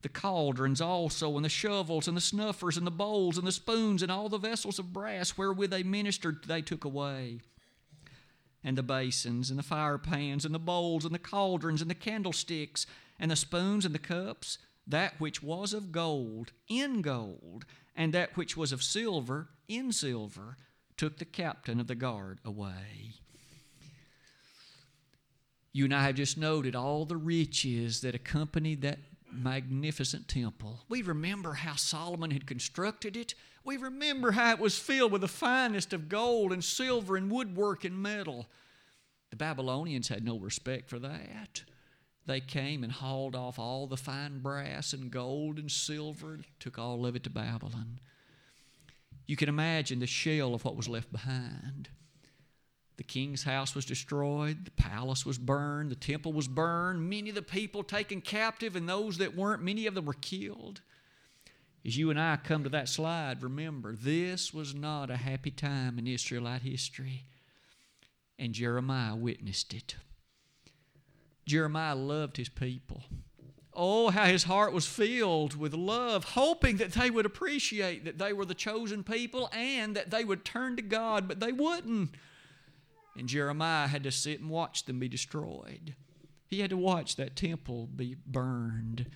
The 0.01 0.09
cauldrons 0.09 0.81
also, 0.81 1.37
and 1.37 1.45
the 1.45 1.49
shovels, 1.49 2.09
and 2.09 2.17
the 2.17 2.21
snuffers, 2.21 2.77
and 2.77 2.87
the 2.87 2.91
bowls, 2.91 3.39
and 3.39 3.47
the 3.47 3.53
spoons, 3.53 4.03
and 4.03 4.11
all 4.11 4.29
the 4.29 4.39
vessels 4.39 4.79
of 4.81 4.93
brass 4.93 5.39
wherewith 5.39 5.71
they 5.71 5.85
ministered, 5.85 6.45
they 6.47 6.61
took 6.61 6.85
away. 6.85 7.41
And 8.65 8.77
the 8.77 8.83
basins, 8.83 9.49
and 9.49 9.59
the 9.59 9.63
fire 9.63 9.99
pans, 9.99 10.45
and 10.45 10.55
the 10.55 10.59
bowls, 10.59 11.05
and 11.05 11.15
the 11.15 11.21
cauldrons, 11.21 11.83
and 11.83 11.91
the 11.91 11.95
candlesticks, 11.95 12.87
and 13.21 13.31
the 13.31 13.37
spoons, 13.37 13.85
and 13.85 13.95
the 13.95 14.01
cups, 14.01 14.59
that 14.87 15.21
which 15.21 15.41
was 15.43 15.73
of 15.73 15.93
gold, 15.93 16.51
in 16.69 17.01
gold, 17.01 17.65
and 17.97 18.13
that 18.15 18.37
which 18.37 18.57
was 18.57 18.73
of 18.73 18.83
silver, 18.83 19.49
in 19.69 19.93
silver, 19.93 20.57
took 20.97 21.19
the 21.19 21.25
captain 21.25 21.81
of 21.81 21.87
the 21.87 21.95
guard 21.95 22.39
away. 22.45 23.15
You 25.73 25.87
and 25.87 25.95
I 25.95 26.05
have 26.05 26.17
just 26.17 26.37
noted 26.37 26.77
all 26.77 27.07
the 27.07 27.17
riches 27.17 28.03
that 28.03 28.15
accompanied 28.15 28.83
that 28.83 28.99
magnificent 29.33 30.29
temple. 30.29 30.81
We 30.89 31.01
remember 31.03 31.55
how 31.55 31.77
Solomon 31.77 32.31
had 32.31 32.47
constructed 32.47 33.17
it. 33.17 33.35
We 33.65 33.79
remember 33.79 34.33
how 34.33 34.53
it 34.53 34.59
was 34.59 34.79
filled 34.79 35.13
with 35.13 35.23
the 35.23 35.29
finest 35.29 35.93
of 35.93 36.09
gold 36.09 36.53
and 36.53 36.63
silver 36.63 37.17
and 37.17 37.31
woodwork 37.31 37.85
and 37.85 38.03
metal. 38.03 38.49
The 39.31 39.37
Babylonians 39.37 40.09
had 40.09 40.25
no 40.25 40.39
respect 40.39 40.91
for 40.91 40.99
that. 40.99 41.63
They 42.27 42.41
came 42.41 42.85
and 42.85 42.93
hauled 42.93 43.35
off 43.35 43.59
all 43.59 43.87
the 43.87 43.97
fine 43.97 44.39
brass 44.41 44.93
and 44.93 45.11
gold 45.11 45.59
and 45.59 45.71
silver, 45.71 46.39
took 46.61 46.79
all 46.79 47.05
of 47.05 47.17
it 47.17 47.25
to 47.25 47.31
Babylon. 47.31 47.99
You 49.27 49.37
can 49.37 49.49
imagine 49.49 49.99
the 49.99 50.07
shell 50.07 50.55
of 50.55 50.65
what 50.65 50.77
was 50.77 50.89
left 50.89 51.11
behind. 51.11 51.89
The 52.97 53.03
king's 53.03 53.43
house 53.43 53.75
was 53.75 53.85
destroyed, 53.85 54.67
the 54.67 54.71
palace 54.73 55.27
was 55.27 55.39
burned, 55.39 55.91
the 55.91 55.97
temple 55.97 56.33
was 56.33 56.47
burned, 56.47 57.09
many 57.09 57.31
of 57.31 57.35
the 57.35 57.43
people 57.43 57.83
taken 57.83 58.21
captive, 58.21 58.77
and 58.77 58.89
those 58.89 59.19
that 59.19 59.35
weren't, 59.35 59.63
many 59.63 59.87
of 59.87 59.95
them 59.95 60.05
were 60.05 60.13
killed. 60.13 60.83
As 61.85 61.97
you 61.97 62.11
and 62.11 62.21
I 62.21 62.37
come 62.37 62.63
to 62.63 62.71
that 62.71 62.89
slide, 62.89 63.43
remember, 63.43 63.97
this 63.97 64.55
was 64.55 64.75
not 64.75 65.11
a 65.11 65.17
happy 65.17 65.51
time 65.51 65.99
in 65.99 66.07
Israelite 66.07 66.63
history, 66.63 67.25
and 68.39 68.53
Jeremiah 68.53 69.17
witnessed 69.17 69.75
it. 69.75 69.97
Jeremiah 71.47 71.95
loved 71.95 72.37
his 72.37 72.49
people. 72.49 73.03
Oh, 73.75 74.11
how 74.11 74.27
his 74.27 74.45
heart 74.45 74.73
was 74.73 74.87
filled 74.87 75.57
with 75.57 75.73
love, 75.73 76.25
hoping 76.25 76.77
that 76.77 76.93
they 76.93 77.09
would 77.09 77.25
appreciate 77.25 78.05
that 78.05 78.19
they 78.19 78.33
were 78.33 78.45
the 78.45 78.55
chosen 78.55 79.03
people 79.03 79.49
and 79.53 79.97
that 79.97 80.11
they 80.11 80.25
would 80.25 80.45
turn 80.45 80.77
to 80.77 80.83
God, 80.83 81.27
but 81.27 81.41
they 81.41 81.53
wouldn't. 81.53 82.11
And 83.17 83.29
Jeremiah 83.29 83.87
had 83.87 84.05
to 84.05 84.11
sit 84.11 84.41
and 84.41 84.51
watch 84.51 84.85
them 84.85 84.99
be 84.99 85.09
destroyed. 85.09 85.95
He 86.49 86.61
had 86.61 86.71
to 86.71 86.77
watch 86.77 87.17
that 87.17 87.35
temple 87.35 87.89
be 87.95 88.17
burned. 88.27 89.07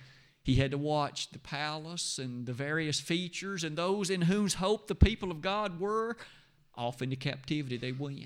He 0.43 0.55
had 0.55 0.71
to 0.71 0.77
watch 0.77 1.29
the 1.31 1.39
palace 1.39 2.17
and 2.17 2.45
the 2.47 2.53
various 2.53 2.99
features 2.99 3.63
and 3.63 3.77
those 3.77 4.09
in 4.09 4.21
whose 4.23 4.55
hope 4.55 4.87
the 4.87 4.95
people 4.95 5.29
of 5.29 5.41
God 5.41 5.79
were 5.79 6.17
off 6.75 7.01
into 7.01 7.15
captivity 7.15 7.77
they 7.77 7.91
went. 7.91 8.25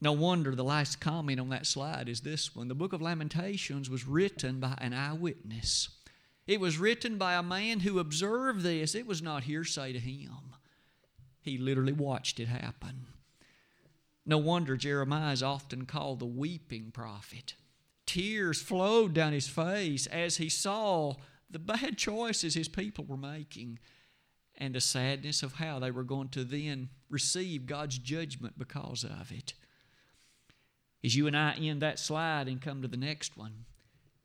No 0.00 0.12
wonder 0.12 0.54
the 0.54 0.64
last 0.64 1.00
comment 1.00 1.40
on 1.40 1.48
that 1.48 1.66
slide 1.66 2.08
is 2.08 2.20
this 2.20 2.54
one. 2.54 2.68
The 2.68 2.74
book 2.74 2.92
of 2.92 3.00
Lamentations 3.00 3.88
was 3.88 4.06
written 4.06 4.60
by 4.60 4.74
an 4.78 4.92
eyewitness. 4.92 5.88
It 6.46 6.60
was 6.60 6.78
written 6.78 7.16
by 7.18 7.34
a 7.34 7.42
man 7.42 7.80
who 7.80 7.98
observed 7.98 8.60
this. 8.60 8.94
It 8.94 9.06
was 9.06 9.22
not 9.22 9.44
hearsay 9.44 9.92
to 9.94 9.98
him. 9.98 10.54
He 11.40 11.58
literally 11.58 11.92
watched 11.92 12.38
it 12.38 12.48
happen. 12.48 13.06
No 14.26 14.38
wonder 14.38 14.76
Jeremiah 14.76 15.32
is 15.32 15.42
often 15.42 15.86
called 15.86 16.18
the 16.18 16.26
weeping 16.26 16.90
prophet. 16.90 17.54
Tears 18.04 18.60
flowed 18.60 19.14
down 19.14 19.32
his 19.32 19.48
face 19.48 20.06
as 20.08 20.36
he 20.36 20.48
saw 20.48 21.14
the 21.50 21.58
bad 21.58 21.96
choices 21.96 22.54
his 22.54 22.68
people 22.68 23.04
were 23.04 23.16
making 23.16 23.78
and 24.58 24.74
the 24.74 24.80
sadness 24.80 25.42
of 25.42 25.54
how 25.54 25.78
they 25.78 25.90
were 25.90 26.04
going 26.04 26.28
to 26.30 26.44
then 26.44 26.88
receive 27.08 27.66
God's 27.66 27.98
judgment 27.98 28.58
because 28.58 29.04
of 29.04 29.30
it. 29.30 29.54
As 31.06 31.14
you 31.14 31.28
and 31.28 31.36
I 31.36 31.52
end 31.52 31.82
that 31.82 32.00
slide 32.00 32.48
and 32.48 32.60
come 32.60 32.82
to 32.82 32.88
the 32.88 32.96
next 32.96 33.36
one, 33.36 33.64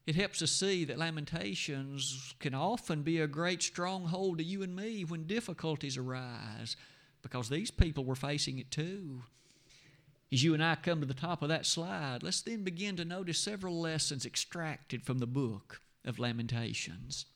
it 0.07 0.15
helps 0.15 0.41
us 0.41 0.49
see 0.49 0.83
that 0.85 0.97
Lamentations 0.97 2.33
can 2.39 2.55
often 2.55 3.03
be 3.03 3.19
a 3.19 3.27
great 3.27 3.61
stronghold 3.61 4.39
to 4.39 4.43
you 4.43 4.63
and 4.63 4.75
me 4.75 5.05
when 5.05 5.27
difficulties 5.27 5.95
arise 5.95 6.75
because 7.21 7.49
these 7.49 7.69
people 7.69 8.03
were 8.03 8.15
facing 8.15 8.57
it 8.57 8.71
too. 8.71 9.21
As 10.33 10.43
you 10.43 10.55
and 10.55 10.63
I 10.63 10.73
come 10.73 11.01
to 11.01 11.05
the 11.05 11.13
top 11.13 11.43
of 11.43 11.49
that 11.49 11.67
slide, 11.67 12.23
let's 12.23 12.41
then 12.41 12.63
begin 12.63 12.95
to 12.95 13.05
notice 13.05 13.37
several 13.37 13.79
lessons 13.79 14.25
extracted 14.25 15.03
from 15.03 15.19
the 15.19 15.27
book 15.27 15.81
of 16.03 16.17
Lamentations. 16.17 17.27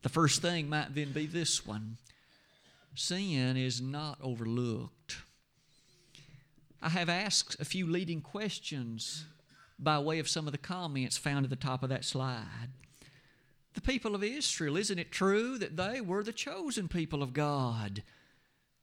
The 0.00 0.08
first 0.08 0.40
thing 0.40 0.66
might 0.66 0.94
then 0.94 1.12
be 1.12 1.26
this 1.26 1.66
one 1.66 1.98
sin 2.94 3.58
is 3.58 3.82
not 3.82 4.18
overlooked. 4.22 4.99
I 6.82 6.88
have 6.90 7.08
asked 7.08 7.56
a 7.60 7.64
few 7.64 7.86
leading 7.86 8.22
questions 8.22 9.26
by 9.78 9.98
way 9.98 10.18
of 10.18 10.28
some 10.28 10.46
of 10.46 10.52
the 10.52 10.58
comments 10.58 11.16
found 11.16 11.44
at 11.44 11.50
the 11.50 11.56
top 11.56 11.82
of 11.82 11.88
that 11.90 12.04
slide. 12.04 12.70
The 13.74 13.80
people 13.80 14.14
of 14.14 14.24
Israel, 14.24 14.76
isn't 14.76 14.98
it 14.98 15.12
true 15.12 15.58
that 15.58 15.76
they 15.76 16.00
were 16.00 16.24
the 16.24 16.32
chosen 16.32 16.88
people 16.88 17.22
of 17.22 17.32
God? 17.32 18.02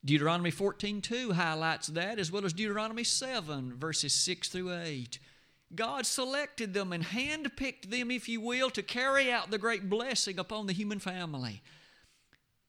Deuteronomy 0.05 0.51
14:2 0.51 1.33
highlights 1.33 1.87
that 1.87 2.19
as 2.19 2.31
well 2.31 2.45
as 2.45 2.53
Deuteronomy 2.53 3.03
7 3.03 3.77
verses 3.77 4.13
6 4.13 4.47
through 4.47 4.73
8. 4.73 5.19
God 5.75 6.05
selected 6.05 6.73
them 6.73 6.93
and 6.93 7.03
handpicked 7.03 7.89
them, 7.89 8.09
if 8.09 8.29
you 8.29 8.39
will, 8.39 8.69
to 8.69 8.81
carry 8.81 9.31
out 9.31 9.51
the 9.51 9.57
great 9.57 9.89
blessing 9.89 10.39
upon 10.39 10.67
the 10.67 10.73
human 10.73 10.99
family. 10.99 11.61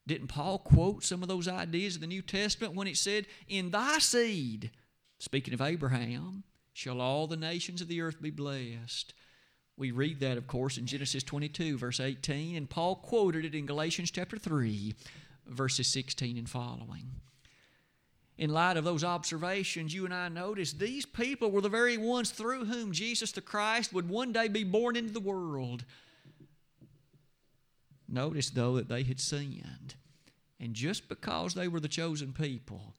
Didn't 0.06 0.28
Paul 0.28 0.58
quote 0.58 1.04
some 1.04 1.22
of 1.22 1.28
those 1.28 1.46
ideas 1.46 1.94
in 1.94 2.00
the 2.00 2.06
New 2.06 2.22
Testament 2.22 2.74
when 2.74 2.88
it 2.88 2.96
said, 2.96 3.26
In 3.46 3.70
thy 3.70 3.98
seed, 3.98 4.70
speaking 5.18 5.54
of 5.54 5.60
Abraham, 5.60 6.44
shall 6.72 7.00
all 7.00 7.26
the 7.26 7.36
nations 7.36 7.80
of 7.80 7.88
the 7.88 8.00
earth 8.00 8.20
be 8.20 8.30
blessed? 8.30 9.14
We 9.76 9.90
read 9.90 10.20
that, 10.20 10.38
of 10.38 10.46
course, 10.46 10.76
in 10.76 10.86
Genesis 10.86 11.22
22, 11.22 11.78
verse 11.78 12.00
18, 12.00 12.56
and 12.56 12.68
Paul 12.68 12.96
quoted 12.96 13.44
it 13.44 13.54
in 13.54 13.66
Galatians 13.66 14.10
chapter 14.10 14.36
3, 14.36 14.94
verses 15.46 15.86
16 15.86 16.36
and 16.36 16.48
following 16.48 17.10
in 18.38 18.50
light 18.50 18.76
of 18.76 18.84
those 18.84 19.02
observations, 19.02 19.92
you 19.92 20.04
and 20.04 20.14
I 20.14 20.28
notice 20.28 20.72
these 20.72 21.04
people 21.04 21.50
were 21.50 21.60
the 21.60 21.68
very 21.68 21.96
ones 21.96 22.30
through 22.30 22.66
whom 22.66 22.92
Jesus 22.92 23.32
the 23.32 23.40
Christ 23.40 23.92
would 23.92 24.08
one 24.08 24.32
day 24.32 24.46
be 24.46 24.62
born 24.62 24.94
into 24.94 25.12
the 25.12 25.20
world. 25.20 25.84
Notice, 28.08 28.50
though, 28.50 28.76
that 28.76 28.88
they 28.88 29.02
had 29.02 29.18
sinned. 29.18 29.96
And 30.60 30.72
just 30.72 31.08
because 31.08 31.54
they 31.54 31.66
were 31.66 31.80
the 31.80 31.88
chosen 31.88 32.32
people 32.32 32.94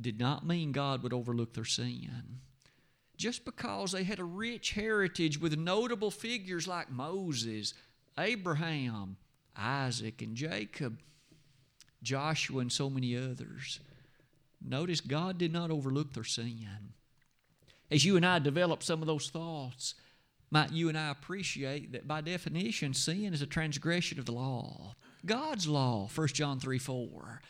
did 0.00 0.18
not 0.18 0.46
mean 0.46 0.72
God 0.72 1.02
would 1.02 1.12
overlook 1.12 1.54
their 1.54 1.64
sin. 1.64 2.40
Just 3.16 3.44
because 3.44 3.92
they 3.92 4.04
had 4.04 4.18
a 4.18 4.24
rich 4.24 4.72
heritage 4.72 5.40
with 5.40 5.56
notable 5.56 6.10
figures 6.10 6.66
like 6.66 6.90
Moses, 6.90 7.74
Abraham, 8.18 9.16
Isaac, 9.56 10.22
and 10.22 10.34
Jacob, 10.34 10.98
Joshua, 12.02 12.60
and 12.60 12.72
so 12.72 12.90
many 12.90 13.16
others 13.16 13.80
Notice 14.64 15.00
God 15.00 15.38
did 15.38 15.52
not 15.52 15.70
overlook 15.70 16.12
their 16.12 16.24
sin. 16.24 16.92
As 17.90 18.04
you 18.04 18.16
and 18.16 18.24
I 18.24 18.38
develop 18.38 18.82
some 18.82 19.00
of 19.00 19.06
those 19.06 19.28
thoughts, 19.28 19.94
might 20.50 20.72
you 20.72 20.88
and 20.88 20.98
I 20.98 21.10
appreciate 21.10 21.92
that 21.92 22.06
by 22.06 22.20
definition, 22.20 22.94
sin 22.94 23.32
is 23.32 23.42
a 23.42 23.46
transgression 23.46 24.18
of 24.18 24.26
the 24.26 24.32
law. 24.32 24.94
God's 25.24 25.66
law, 25.66 26.08
1 26.14 26.28
John 26.28 26.60
3 26.60 26.78
4. 26.78 27.42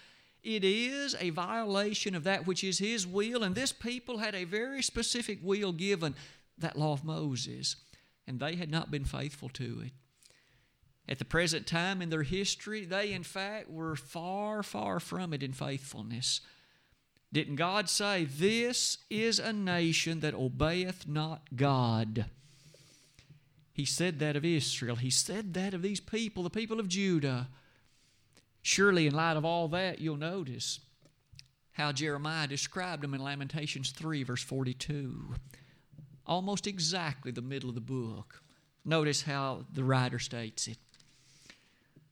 It 0.43 0.65
is 0.65 1.15
a 1.21 1.31
violation 1.31 2.15
of 2.15 2.25
that 2.25 2.47
which 2.47 2.65
is 2.65 2.79
His 2.79 3.07
will, 3.07 3.43
and 3.43 3.55
this 3.55 3.73
people 3.73 4.19
had 4.19 4.35
a 4.35 4.45
very 4.45 4.83
specific 4.83 5.39
will 5.43 5.73
given, 5.73 6.15
that 6.59 6.79
law 6.79 6.93
of 6.93 7.05
Moses, 7.05 7.77
and 8.27 8.41
they 8.41 8.57
had 8.57 8.71
not 8.71 8.91
been 8.91 9.05
faithful 9.05 9.49
to 9.51 9.83
it. 9.87 9.93
At 11.09 11.19
the 11.19 11.25
present 11.25 11.67
time 11.67 12.01
in 12.01 12.11
their 12.11 12.23
history, 12.23 12.85
they 12.85 13.13
in 13.13 13.23
fact 13.23 13.71
were 13.71 13.97
far, 13.97 14.63
far 14.63 15.01
from 15.01 15.33
it 15.33 15.43
in 15.43 15.53
faithfulness. 15.53 16.41
Didn't 17.33 17.57
God 17.57 17.89
say, 17.89 18.25
This 18.25 18.99
is 19.11 19.39
a 19.39 19.53
nation 19.53 20.21
that 20.21 20.35
obeyeth 20.35 21.09
not 21.09 21.43
God? 21.57 22.27
He 23.73 23.85
said 23.85 24.19
that 24.19 24.37
of 24.37 24.45
Israel. 24.45 24.97
He 24.97 25.11
said 25.11 25.55
that 25.55 25.75
of 25.75 25.83
these 25.83 26.01
people, 26.01 26.43
the 26.43 26.51
people 26.51 26.79
of 26.79 26.89
Judah. 26.89 27.49
Surely, 28.63 29.07
in 29.07 29.15
light 29.15 29.37
of 29.37 29.45
all 29.45 29.69
that, 29.69 30.01
you'll 30.01 30.17
notice 30.17 30.81
how 31.73 31.91
Jeremiah 31.91 32.47
described 32.47 33.03
them 33.03 33.15
in 33.15 33.23
Lamentations 33.23 33.91
3, 33.91 34.23
verse 34.23 34.43
42. 34.43 35.35
Almost 36.27 36.67
exactly 36.67 37.33
the 37.33 37.43
middle 37.43 37.69
of 37.69 37.75
the 37.75 37.81
book. 37.81 38.43
Notice 38.85 39.23
how 39.23 39.65
the 39.73 39.85
writer 39.85 40.19
states 40.19 40.69
it. 40.69 40.79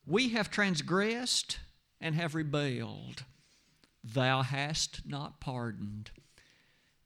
We 0.07 0.31
have 0.31 0.51
transgressed 0.51 1.59
and 2.01 2.15
have 2.15 2.35
rebelled. 2.35 3.25
Thou 4.03 4.43
hast 4.43 5.03
not 5.07 5.41
pardoned. 5.41 6.11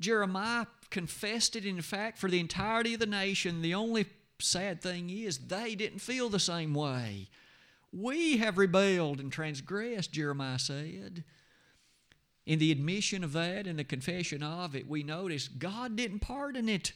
Jeremiah 0.01 0.67
confessed 0.91 1.57
it, 1.57 1.67
in 1.67 1.81
fact, 1.83 2.19
for 2.19 2.31
the 2.31 2.41
entirety 2.41 2.95
of 2.95 3.01
the 3.01 3.07
nation. 3.07 3.63
The 3.63 3.75
only 3.75 4.07
sad 4.41 4.81
thing 4.81 5.11
is 5.11 5.39
they 5.39 5.75
didn't 5.75 5.99
feel 6.01 6.29
the 6.29 6.39
same 6.39 6.73
way. 6.73 7.29
We 7.97 8.39
have 8.39 8.59
rebelled 8.59 9.21
and 9.21 9.31
transgressed, 9.31 10.11
Jeremiah 10.11 10.59
said. 10.59 11.23
In 12.45 12.59
the 12.59 12.73
admission 12.73 13.23
of 13.23 13.33
that 13.35 13.67
and 13.67 13.79
the 13.79 13.85
confession 13.85 14.43
of 14.43 14.75
it, 14.75 14.89
we 14.89 15.05
notice 15.05 15.47
God 15.47 15.95
didn't 15.95 16.19
pardon 16.19 16.69
it. 16.69 16.93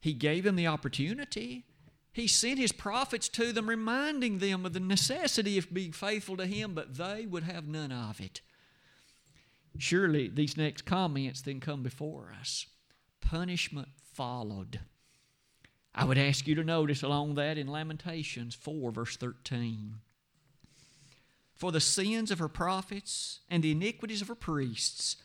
He 0.00 0.14
gave 0.14 0.44
them 0.44 0.56
the 0.56 0.66
opportunity. 0.66 1.66
He 2.12 2.26
sent 2.26 2.58
His 2.58 2.72
prophets 2.72 3.28
to 3.28 3.52
them, 3.52 3.68
reminding 3.68 4.38
them 4.38 4.64
of 4.64 4.72
the 4.72 4.80
necessity 4.80 5.58
of 5.58 5.72
being 5.72 5.92
faithful 5.92 6.36
to 6.38 6.46
Him, 6.46 6.72
but 6.72 6.96
they 6.96 7.26
would 7.26 7.44
have 7.44 7.68
none 7.68 7.92
of 7.92 8.20
it. 8.20 8.40
Surely 9.78 10.28
these 10.28 10.56
next 10.56 10.86
comments 10.86 11.42
then 11.42 11.60
come 11.60 11.82
before 11.82 12.34
us. 12.40 12.66
Punishment 13.20 13.88
followed. 14.14 14.80
I 15.94 16.04
would 16.04 16.18
ask 16.18 16.46
you 16.46 16.54
to 16.54 16.64
notice 16.64 17.02
along 17.02 17.34
that 17.34 17.58
in 17.58 17.66
Lamentations 17.66 18.54
4, 18.54 18.92
verse 18.92 19.16
13. 19.16 19.96
For 21.54 21.72
the 21.72 21.80
sins 21.80 22.30
of 22.30 22.38
her 22.38 22.48
prophets 22.48 23.40
and 23.50 23.62
the 23.62 23.72
iniquities 23.72 24.22
of 24.22 24.28
her 24.28 24.34
priests 24.34 25.16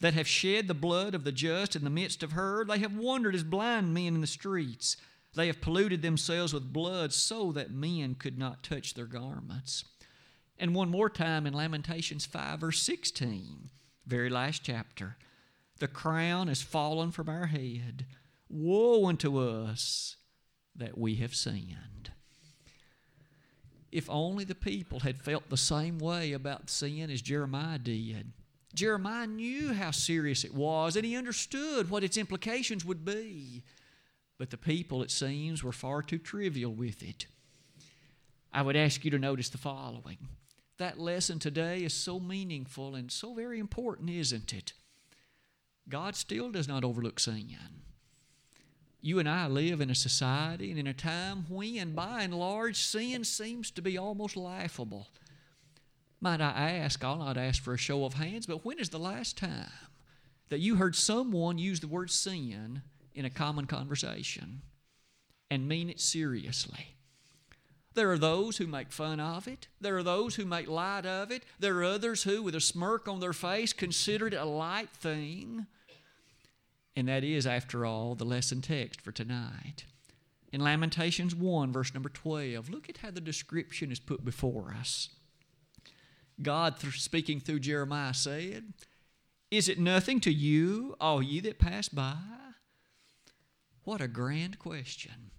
that 0.00 0.14
have 0.14 0.26
shed 0.26 0.66
the 0.66 0.74
blood 0.74 1.14
of 1.14 1.24
the 1.24 1.32
just 1.32 1.76
in 1.76 1.84
the 1.84 1.90
midst 1.90 2.22
of 2.22 2.32
her, 2.32 2.64
they 2.64 2.78
have 2.78 2.96
wandered 2.96 3.34
as 3.34 3.44
blind 3.44 3.94
men 3.94 4.14
in 4.14 4.20
the 4.20 4.26
streets. 4.26 4.96
They 5.34 5.46
have 5.46 5.60
polluted 5.60 6.02
themselves 6.02 6.52
with 6.52 6.72
blood 6.72 7.12
so 7.12 7.52
that 7.52 7.70
men 7.70 8.14
could 8.14 8.38
not 8.38 8.62
touch 8.62 8.94
their 8.94 9.06
garments. 9.06 9.84
And 10.58 10.74
one 10.74 10.88
more 10.88 11.10
time 11.10 11.46
in 11.46 11.54
Lamentations 11.54 12.26
5, 12.26 12.60
verse 12.60 12.82
16, 12.82 13.70
very 14.06 14.30
last 14.30 14.62
chapter. 14.64 15.16
The 15.78 15.88
crown 15.88 16.48
has 16.48 16.62
fallen 16.62 17.10
from 17.10 17.28
our 17.28 17.46
head 17.46 18.06
Woe 18.48 19.06
unto 19.06 19.38
us 19.38 20.16
that 20.76 20.98
we 20.98 21.16
have 21.16 21.34
sinned. 21.34 22.12
If 23.90 24.10
only 24.10 24.44
the 24.44 24.54
people 24.54 25.00
had 25.00 25.20
felt 25.20 25.48
the 25.48 25.56
same 25.56 25.98
way 25.98 26.32
about 26.32 26.68
sin 26.68 27.10
as 27.10 27.22
Jeremiah 27.22 27.78
did. 27.78 28.32
Jeremiah 28.74 29.28
knew 29.28 29.72
how 29.72 29.92
serious 29.92 30.42
it 30.42 30.52
was 30.52 30.96
and 30.96 31.06
he 31.06 31.16
understood 31.16 31.90
what 31.90 32.02
its 32.02 32.16
implications 32.16 32.84
would 32.84 33.04
be. 33.04 33.62
But 34.36 34.50
the 34.50 34.56
people, 34.56 35.02
it 35.02 35.12
seems, 35.12 35.62
were 35.62 35.72
far 35.72 36.02
too 36.02 36.18
trivial 36.18 36.72
with 36.72 37.02
it. 37.02 37.26
I 38.52 38.62
would 38.62 38.76
ask 38.76 39.04
you 39.04 39.10
to 39.12 39.18
notice 39.18 39.48
the 39.48 39.58
following. 39.58 40.18
That 40.78 40.98
lesson 40.98 41.38
today 41.38 41.84
is 41.84 41.94
so 41.94 42.18
meaningful 42.18 42.96
and 42.96 43.10
so 43.12 43.32
very 43.32 43.60
important, 43.60 44.10
isn't 44.10 44.52
it? 44.52 44.72
God 45.88 46.16
still 46.16 46.50
does 46.50 46.66
not 46.66 46.82
overlook 46.82 47.20
sin. 47.20 47.56
You 49.04 49.18
and 49.18 49.28
I 49.28 49.48
live 49.48 49.82
in 49.82 49.90
a 49.90 49.94
society 49.94 50.70
and 50.70 50.80
in 50.80 50.86
a 50.86 50.94
time 50.94 51.44
when, 51.50 51.92
by 51.92 52.22
and 52.22 52.32
large, 52.32 52.78
sin 52.78 53.22
seems 53.24 53.70
to 53.72 53.82
be 53.82 53.98
almost 53.98 54.34
laughable. 54.34 55.08
Might 56.22 56.40
I 56.40 56.70
ask, 56.70 57.04
I'll 57.04 57.18
not 57.18 57.36
ask 57.36 57.62
for 57.62 57.74
a 57.74 57.78
show 57.78 58.06
of 58.06 58.14
hands, 58.14 58.46
but 58.46 58.64
when 58.64 58.78
is 58.78 58.88
the 58.88 58.98
last 58.98 59.36
time 59.36 59.68
that 60.48 60.60
you 60.60 60.76
heard 60.76 60.96
someone 60.96 61.58
use 61.58 61.80
the 61.80 61.86
word 61.86 62.10
sin 62.10 62.80
in 63.14 63.26
a 63.26 63.30
common 63.30 63.66
conversation 63.66 64.62
and 65.50 65.68
mean 65.68 65.90
it 65.90 66.00
seriously? 66.00 66.96
There 67.92 68.10
are 68.10 68.16
those 68.16 68.56
who 68.56 68.66
make 68.66 68.90
fun 68.90 69.20
of 69.20 69.46
it. 69.46 69.68
There 69.82 69.98
are 69.98 70.02
those 70.02 70.36
who 70.36 70.46
make 70.46 70.66
light 70.66 71.04
of 71.04 71.30
it. 71.30 71.42
There 71.58 71.76
are 71.80 71.84
others 71.84 72.22
who, 72.22 72.42
with 72.42 72.54
a 72.54 72.60
smirk 72.60 73.06
on 73.06 73.20
their 73.20 73.34
face, 73.34 73.74
consider 73.74 74.28
it 74.28 74.32
a 74.32 74.46
light 74.46 74.88
thing. 74.88 75.66
And 76.96 77.08
that 77.08 77.24
is, 77.24 77.46
after 77.46 77.84
all, 77.84 78.14
the 78.14 78.24
lesson 78.24 78.60
text 78.60 79.00
for 79.00 79.12
tonight. 79.12 79.84
In 80.52 80.60
Lamentations 80.60 81.34
1, 81.34 81.72
verse 81.72 81.92
number 81.92 82.08
12, 82.08 82.70
look 82.70 82.88
at 82.88 82.98
how 82.98 83.10
the 83.10 83.20
description 83.20 83.90
is 83.90 83.98
put 83.98 84.24
before 84.24 84.74
us. 84.78 85.08
God, 86.40 86.78
speaking 86.78 87.40
through 87.40 87.60
Jeremiah, 87.60 88.14
said, 88.14 88.72
Is 89.50 89.68
it 89.68 89.78
nothing 89.78 90.20
to 90.20 90.32
you, 90.32 90.94
all 91.00 91.22
ye 91.22 91.40
that 91.40 91.58
pass 91.58 91.88
by? 91.88 92.16
What 93.82 94.00
a 94.00 94.08
grand 94.08 94.58
question. 94.58 95.30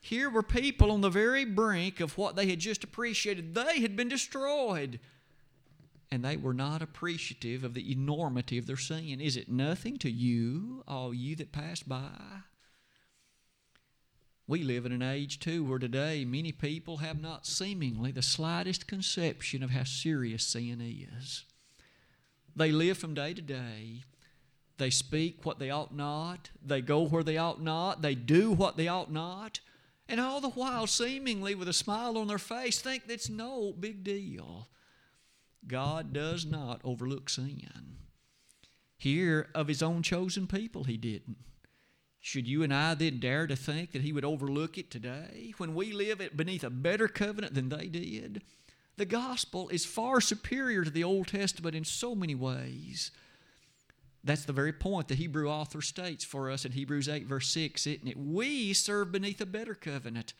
Here 0.00 0.30
were 0.30 0.42
people 0.42 0.90
on 0.90 1.00
the 1.00 1.10
very 1.10 1.44
brink 1.44 2.00
of 2.00 2.16
what 2.16 2.36
they 2.36 2.48
had 2.48 2.58
just 2.58 2.84
appreciated. 2.84 3.54
They 3.54 3.80
had 3.80 3.96
been 3.96 4.08
destroyed 4.08 5.00
and 6.10 6.24
they 6.24 6.36
were 6.36 6.54
not 6.54 6.82
appreciative 6.82 7.64
of 7.64 7.74
the 7.74 7.92
enormity 7.92 8.58
of 8.58 8.66
their 8.66 8.76
sin. 8.76 9.20
Is 9.20 9.36
it 9.36 9.48
nothing 9.48 9.98
to 9.98 10.10
you, 10.10 10.84
all 10.86 11.12
you 11.12 11.36
that 11.36 11.52
pass 11.52 11.82
by? 11.82 12.42
We 14.48 14.62
live 14.62 14.86
in 14.86 14.92
an 14.92 15.02
age, 15.02 15.40
too, 15.40 15.64
where 15.64 15.80
today 15.80 16.24
many 16.24 16.52
people 16.52 16.98
have 16.98 17.20
not 17.20 17.46
seemingly 17.46 18.12
the 18.12 18.22
slightest 18.22 18.86
conception 18.86 19.64
of 19.64 19.70
how 19.70 19.82
serious 19.82 20.46
sin 20.46 20.80
is. 20.80 21.44
They 22.54 22.70
live 22.70 22.96
from 22.96 23.14
day 23.14 23.34
to 23.34 23.42
day. 23.42 24.04
They 24.78 24.90
speak 24.90 25.44
what 25.44 25.58
they 25.58 25.70
ought 25.70 25.94
not. 25.94 26.50
They 26.64 26.80
go 26.80 27.04
where 27.06 27.24
they 27.24 27.36
ought 27.36 27.60
not. 27.60 28.02
They 28.02 28.14
do 28.14 28.52
what 28.52 28.76
they 28.76 28.86
ought 28.86 29.10
not. 29.10 29.58
And 30.08 30.20
all 30.20 30.40
the 30.40 30.50
while, 30.50 30.86
seemingly 30.86 31.56
with 31.56 31.68
a 31.68 31.72
smile 31.72 32.16
on 32.16 32.28
their 32.28 32.38
face, 32.38 32.80
think 32.80 33.02
it's 33.08 33.28
no 33.28 33.72
big 33.72 34.04
deal. 34.04 34.68
God 35.68 36.12
does 36.12 36.46
not 36.46 36.80
overlook 36.84 37.28
sin. 37.28 37.96
Here, 38.98 39.48
of 39.54 39.68
his 39.68 39.82
own 39.82 40.02
chosen 40.02 40.46
people, 40.46 40.84
he 40.84 40.96
didn't. 40.96 41.36
Should 42.20 42.48
you 42.48 42.62
and 42.62 42.74
I 42.74 42.94
then 42.94 43.20
dare 43.20 43.46
to 43.46 43.54
think 43.54 43.92
that 43.92 44.02
he 44.02 44.12
would 44.12 44.24
overlook 44.24 44.78
it 44.78 44.90
today 44.90 45.52
when 45.58 45.74
we 45.74 45.92
live 45.92 46.20
beneath 46.34 46.64
a 46.64 46.70
better 46.70 47.08
covenant 47.08 47.54
than 47.54 47.68
they 47.68 47.86
did? 47.86 48.42
The 48.96 49.04
gospel 49.04 49.68
is 49.68 49.84
far 49.84 50.20
superior 50.20 50.82
to 50.82 50.90
the 50.90 51.04
Old 51.04 51.28
Testament 51.28 51.76
in 51.76 51.84
so 51.84 52.14
many 52.14 52.34
ways. 52.34 53.10
That's 54.24 54.44
the 54.44 54.52
very 54.52 54.72
point 54.72 55.06
the 55.06 55.14
Hebrew 55.14 55.48
author 55.48 55.82
states 55.82 56.24
for 56.24 56.50
us 56.50 56.64
in 56.64 56.72
Hebrews 56.72 57.08
8, 57.08 57.26
verse 57.26 57.48
6, 57.48 57.86
isn't 57.86 58.08
it? 58.08 58.16
We 58.16 58.72
serve 58.72 59.12
beneath 59.12 59.40
a 59.40 59.46
better 59.46 59.74
covenant, 59.74 60.32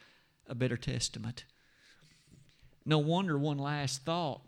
a 0.49 0.57
better 0.57 0.77
testament. 0.77 1.45
No 2.85 2.99
wonder 2.99 3.39
one 3.39 3.59
last 3.59 4.05
thought 4.05 4.41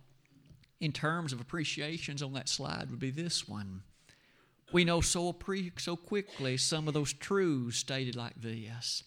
in 0.81 0.93
terms 0.93 1.33
of 1.33 1.41
appreciations 1.41 2.23
on 2.23 2.33
that 2.35 2.49
slide 2.49 2.91
would 2.91 3.01
be 3.01 3.11
this 3.11 3.49
one. 3.49 3.83
We 4.73 4.85
know 4.85 5.01
so, 5.01 5.35
so 5.79 5.97
quickly 5.97 6.57
some 6.57 6.89
of 6.89 6.95
those 6.95 7.13
truths 7.13 7.79
stated 7.79 8.17
like 8.17 8.41
this 8.41 9.05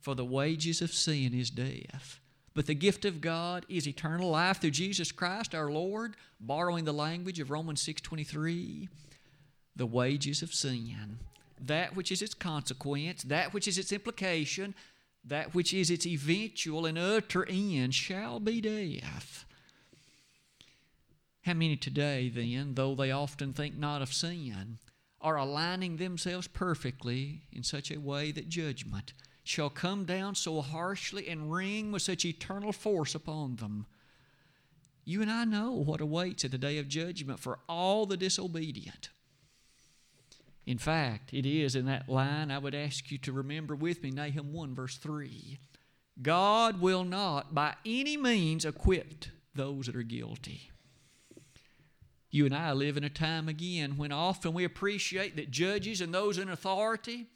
For 0.00 0.14
the 0.14 0.24
wages 0.24 0.82
of 0.82 0.92
sin 0.92 1.32
is 1.32 1.50
death, 1.50 2.20
but 2.54 2.66
the 2.66 2.74
gift 2.74 3.04
of 3.04 3.20
God 3.20 3.64
is 3.68 3.86
eternal 3.86 4.30
life 4.30 4.60
through 4.60 4.70
Jesus 4.70 5.12
Christ 5.12 5.54
our 5.54 5.70
Lord, 5.70 6.16
borrowing 6.40 6.84
the 6.84 6.92
language 6.92 7.38
of 7.40 7.50
Romans 7.50 7.84
6.23. 7.84 8.88
The 9.76 9.86
wages 9.86 10.42
of 10.42 10.54
sin, 10.54 11.18
that 11.60 11.94
which 11.94 12.10
is 12.10 12.22
its 12.22 12.34
consequence, 12.34 13.22
that 13.24 13.52
which 13.52 13.68
is 13.68 13.78
its 13.78 13.92
implication, 13.92 14.74
that 15.24 15.54
which 15.54 15.74
is 15.74 15.90
its 15.90 16.06
eventual 16.06 16.86
and 16.86 16.98
utter 16.98 17.46
end 17.48 17.94
shall 17.94 18.40
be 18.40 18.60
death. 18.60 19.45
How 21.46 21.54
many 21.54 21.76
today, 21.76 22.28
then, 22.28 22.74
though 22.74 22.96
they 22.96 23.12
often 23.12 23.52
think 23.52 23.78
not 23.78 24.02
of 24.02 24.12
sin, 24.12 24.78
are 25.20 25.36
aligning 25.36 25.96
themselves 25.96 26.48
perfectly 26.48 27.42
in 27.52 27.62
such 27.62 27.92
a 27.92 28.00
way 28.00 28.32
that 28.32 28.48
judgment 28.48 29.12
shall 29.44 29.70
come 29.70 30.04
down 30.04 30.34
so 30.34 30.60
harshly 30.60 31.28
and 31.28 31.52
ring 31.52 31.92
with 31.92 32.02
such 32.02 32.24
eternal 32.24 32.72
force 32.72 33.14
upon 33.14 33.56
them? 33.56 33.86
You 35.04 35.22
and 35.22 35.30
I 35.30 35.44
know 35.44 35.70
what 35.70 36.00
awaits 36.00 36.44
at 36.44 36.50
the 36.50 36.58
day 36.58 36.78
of 36.78 36.88
judgment 36.88 37.38
for 37.38 37.60
all 37.68 38.06
the 38.06 38.16
disobedient. 38.16 39.10
In 40.66 40.78
fact, 40.78 41.32
it 41.32 41.46
is 41.46 41.76
in 41.76 41.86
that 41.86 42.08
line 42.08 42.50
I 42.50 42.58
would 42.58 42.74
ask 42.74 43.12
you 43.12 43.18
to 43.18 43.30
remember 43.30 43.76
with 43.76 44.02
me 44.02 44.10
Nahum 44.10 44.52
1, 44.52 44.74
verse 44.74 44.96
3. 44.96 45.60
God 46.20 46.80
will 46.80 47.04
not 47.04 47.54
by 47.54 47.76
any 47.86 48.16
means 48.16 48.64
acquit 48.64 49.30
those 49.54 49.86
that 49.86 49.94
are 49.94 50.02
guilty. 50.02 50.72
You 52.36 52.44
and 52.44 52.54
I 52.54 52.72
live 52.72 52.98
in 52.98 53.04
a 53.04 53.08
time 53.08 53.48
again 53.48 53.96
when 53.96 54.12
often 54.12 54.52
we 54.52 54.62
appreciate 54.64 55.36
that 55.36 55.50
judges 55.50 56.02
and 56.02 56.12
those 56.12 56.36
in 56.36 56.50
authority, 56.50 57.28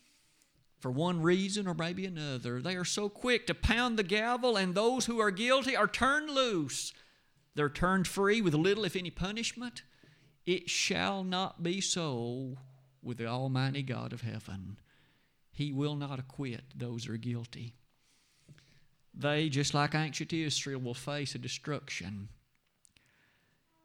for 0.78 0.90
one 0.90 1.22
reason 1.22 1.66
or 1.66 1.72
maybe 1.72 2.04
another, 2.04 2.60
they 2.60 2.76
are 2.76 2.84
so 2.84 3.08
quick 3.08 3.46
to 3.46 3.54
pound 3.54 3.98
the 3.98 4.02
gavel, 4.02 4.58
and 4.58 4.74
those 4.74 5.06
who 5.06 5.18
are 5.18 5.30
guilty 5.30 5.74
are 5.74 5.88
turned 5.88 6.28
loose. 6.28 6.92
they're 7.54 7.70
turned 7.70 8.06
free 8.08 8.42
with 8.42 8.52
little, 8.52 8.84
if 8.84 8.94
any, 8.94 9.08
punishment. 9.08 9.84
It 10.44 10.68
shall 10.68 11.24
not 11.24 11.62
be 11.62 11.80
so 11.80 12.58
with 13.02 13.16
the 13.16 13.26
Almighty 13.26 13.82
God 13.82 14.12
of 14.12 14.20
heaven. 14.20 14.76
He 15.50 15.72
will 15.72 15.96
not 15.96 16.18
acquit 16.18 16.64
those 16.76 17.06
who 17.06 17.14
are 17.14 17.16
guilty. 17.16 17.72
They, 19.14 19.48
just 19.48 19.72
like 19.72 19.94
ancient 19.94 20.34
Israel, 20.34 20.82
will 20.82 20.92
face 20.92 21.34
a 21.34 21.38
destruction. 21.38 22.28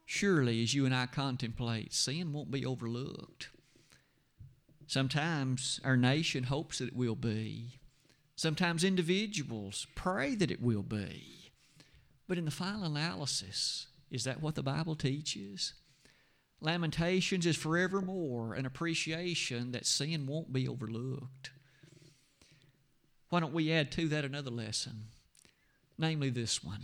Surely, 0.06 0.62
as 0.62 0.74
you 0.74 0.86
and 0.86 0.94
I 0.94 1.08
contemplate, 1.08 1.94
sin 1.94 2.32
won't 2.32 2.52
be 2.52 2.66
overlooked. 2.66 3.50
Sometimes 4.88 5.80
our 5.84 5.98
nation 5.98 6.44
hopes 6.44 6.78
that 6.78 6.90
it 6.90 6.96
will 6.96 7.16
be. 7.16 7.80
Sometimes 8.36 8.84
individuals 8.84 9.88
pray 9.96 10.36
that 10.36 10.52
it 10.52 10.62
will 10.62 10.84
be. 10.84 11.52
But 12.28 12.38
in 12.38 12.46
the 12.46 12.52
final 12.52 12.84
analysis, 12.84 13.88
is 14.12 14.24
that 14.26 14.42
what 14.42 14.56
the 14.56 14.64
Bible 14.64 14.96
teaches? 14.96 15.74
Lamentations 16.62 17.46
is 17.46 17.58
forevermore 17.58 18.54
an 18.54 18.66
appreciation 18.66 19.72
that 19.72 19.86
sin 19.86 20.28
won't 20.28 20.54
be 20.54 20.68
overlooked. 20.68 21.52
Why 23.30 23.40
don't 23.40 23.54
we 23.54 23.72
add 23.72 23.92
to 23.94 24.08
that 24.10 24.26
another 24.26 24.52
lesson? 24.52 25.08
Namely, 25.98 26.30
this 26.30 26.64
one. 26.64 26.82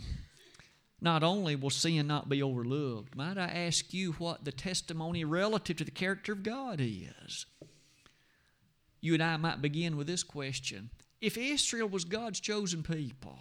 Not 1.02 1.24
only 1.24 1.56
will 1.56 1.68
sin 1.68 2.06
not 2.06 2.28
be 2.28 2.40
overlooked, 2.40 3.16
might 3.16 3.36
I 3.36 3.48
ask 3.48 3.92
you 3.92 4.12
what 4.12 4.44
the 4.44 4.52
testimony 4.52 5.24
relative 5.24 5.76
to 5.78 5.84
the 5.84 5.90
character 5.90 6.32
of 6.32 6.44
God 6.44 6.80
is? 6.80 7.44
You 9.00 9.14
and 9.14 9.22
I 9.22 9.36
might 9.36 9.60
begin 9.60 9.96
with 9.96 10.06
this 10.06 10.22
question 10.22 10.90
If 11.20 11.36
Israel 11.36 11.88
was 11.88 12.04
God's 12.04 12.38
chosen 12.38 12.84
people, 12.84 13.40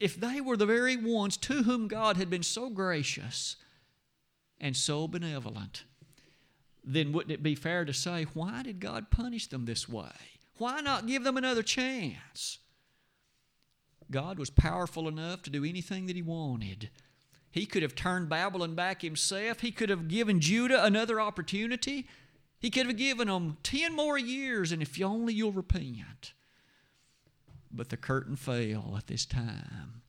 if 0.00 0.16
they 0.16 0.40
were 0.40 0.56
the 0.56 0.66
very 0.66 0.96
ones 0.96 1.36
to 1.36 1.62
whom 1.62 1.86
God 1.86 2.16
had 2.16 2.28
been 2.28 2.42
so 2.42 2.68
gracious 2.68 3.54
and 4.60 4.76
so 4.76 5.06
benevolent, 5.06 5.84
then 6.82 7.12
wouldn't 7.12 7.30
it 7.30 7.44
be 7.44 7.54
fair 7.54 7.84
to 7.84 7.92
say, 7.92 8.24
why 8.34 8.64
did 8.64 8.80
God 8.80 9.08
punish 9.08 9.46
them 9.46 9.66
this 9.66 9.88
way? 9.88 10.10
Why 10.58 10.80
not 10.80 11.06
give 11.06 11.22
them 11.22 11.36
another 11.36 11.62
chance? 11.62 12.58
God 14.12 14.38
was 14.38 14.50
powerful 14.50 15.08
enough 15.08 15.42
to 15.42 15.50
do 15.50 15.64
anything 15.64 16.06
that 16.06 16.14
He 16.14 16.22
wanted. 16.22 16.90
He 17.50 17.66
could 17.66 17.82
have 17.82 17.94
turned 17.94 18.28
Babylon 18.30 18.74
back 18.74 19.02
himself. 19.02 19.60
He 19.60 19.72
could 19.72 19.90
have 19.90 20.08
given 20.08 20.40
Judah 20.40 20.84
another 20.84 21.20
opportunity. 21.20 22.06
He 22.58 22.70
could 22.70 22.86
have 22.86 22.96
given 22.96 23.28
them 23.28 23.58
10 23.62 23.94
more 23.94 24.16
years, 24.16 24.72
and 24.72 24.80
if 24.80 25.00
only 25.02 25.34
you'll 25.34 25.52
repent. 25.52 26.32
But 27.70 27.90
the 27.90 27.96
curtain 27.96 28.36
fell 28.36 28.94
at 28.96 29.06
this 29.06 29.26
time. 29.26 30.02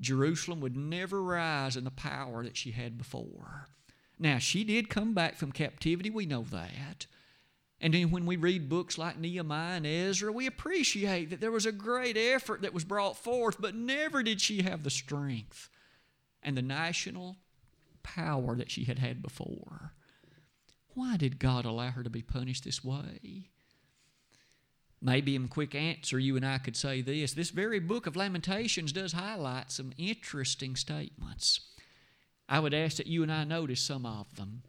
Jerusalem 0.00 0.60
would 0.60 0.76
never 0.76 1.22
rise 1.22 1.76
in 1.76 1.84
the 1.84 1.90
power 1.90 2.42
that 2.44 2.56
she 2.56 2.70
had 2.70 2.96
before. 2.96 3.66
Now, 4.18 4.38
she 4.38 4.64
did 4.64 4.88
come 4.88 5.12
back 5.12 5.36
from 5.36 5.52
captivity, 5.52 6.08
we 6.08 6.24
know 6.24 6.42
that. 6.50 7.06
And 7.80 7.92
then 7.92 8.10
when 8.10 8.24
we 8.24 8.36
read 8.36 8.68
books 8.68 8.96
like 8.96 9.18
Nehemiah 9.18 9.76
and 9.76 9.86
Ezra, 9.86 10.32
we 10.32 10.46
appreciate 10.46 11.30
that 11.30 11.40
there 11.40 11.50
was 11.50 11.66
a 11.66 11.72
great 11.72 12.16
effort 12.16 12.62
that 12.62 12.72
was 12.72 12.84
brought 12.84 13.16
forth, 13.18 13.60
but 13.60 13.74
never 13.74 14.22
did 14.22 14.40
she 14.40 14.62
have 14.62 14.82
the 14.82 14.90
strength 14.90 15.68
and 16.42 16.56
the 16.56 16.62
national 16.62 17.36
power 18.02 18.56
that 18.56 18.70
she 18.70 18.84
had 18.84 18.98
had 18.98 19.20
before. 19.20 19.92
Why 20.94 21.18
did 21.18 21.38
God 21.38 21.66
allow 21.66 21.90
her 21.90 22.02
to 22.02 22.08
be 22.08 22.22
punished 22.22 22.64
this 22.64 22.82
way? 22.82 23.50
Maybe 25.02 25.36
in 25.36 25.48
quick 25.48 25.74
answer, 25.74 26.18
you 26.18 26.36
and 26.36 26.46
I 26.46 26.56
could 26.56 26.76
say 26.76 27.02
this. 27.02 27.34
This 27.34 27.50
very 27.50 27.78
book 27.78 28.06
of 28.06 28.16
Lamentations 28.16 28.92
does 28.92 29.12
highlight 29.12 29.70
some 29.70 29.92
interesting 29.98 30.74
statements. 30.74 31.60
I 32.48 32.60
would 32.60 32.72
ask 32.72 32.96
that 32.96 33.06
you 33.06 33.22
and 33.22 33.30
I 33.30 33.44
notice 33.44 33.82
some 33.82 34.06
of 34.06 34.34
them. 34.36 34.62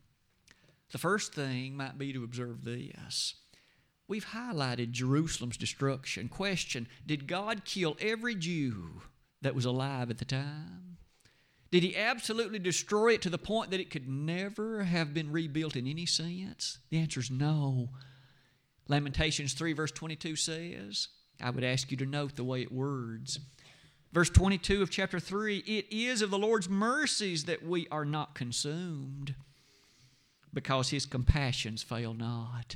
The 0.91 0.97
first 0.97 1.33
thing 1.33 1.75
might 1.75 1.97
be 1.97 2.13
to 2.13 2.23
observe 2.23 2.63
this. 2.63 3.35
We've 4.07 4.27
highlighted 4.27 4.91
Jerusalem's 4.91 5.57
destruction. 5.57 6.29
Question 6.29 6.87
Did 7.05 7.27
God 7.27 7.65
kill 7.65 7.97
every 7.99 8.35
Jew 8.35 9.01
that 9.41 9.55
was 9.55 9.65
alive 9.65 10.09
at 10.09 10.17
the 10.17 10.25
time? 10.25 10.97
Did 11.69 11.83
he 11.83 11.97
absolutely 11.97 12.59
destroy 12.59 13.13
it 13.13 13.21
to 13.23 13.29
the 13.29 13.37
point 13.37 13.71
that 13.71 13.81
it 13.81 13.89
could 13.89 14.07
never 14.07 14.83
have 14.83 15.13
been 15.13 15.33
rebuilt 15.33 15.75
in 15.75 15.85
any 15.85 16.05
sense? 16.05 16.79
The 16.89 16.99
answer 16.99 17.19
is 17.19 17.29
no. 17.29 17.89
Lamentations 18.87 19.51
3, 19.53 19.73
verse 19.73 19.91
22 19.91 20.37
says, 20.37 21.09
I 21.41 21.49
would 21.49 21.65
ask 21.65 21.91
you 21.91 21.97
to 21.97 22.05
note 22.05 22.37
the 22.37 22.45
way 22.45 22.61
it 22.61 22.71
words. 22.71 23.39
Verse 24.13 24.29
22 24.29 24.81
of 24.81 24.89
chapter 24.89 25.19
3 25.19 25.57
It 25.57 25.87
is 25.91 26.21
of 26.21 26.29
the 26.29 26.37
Lord's 26.37 26.69
mercies 26.69 27.43
that 27.43 27.65
we 27.65 27.85
are 27.91 28.05
not 28.05 28.33
consumed 28.33 29.35
because 30.53 30.89
his 30.89 31.05
compassions 31.05 31.83
fail 31.83 32.13
not. 32.13 32.75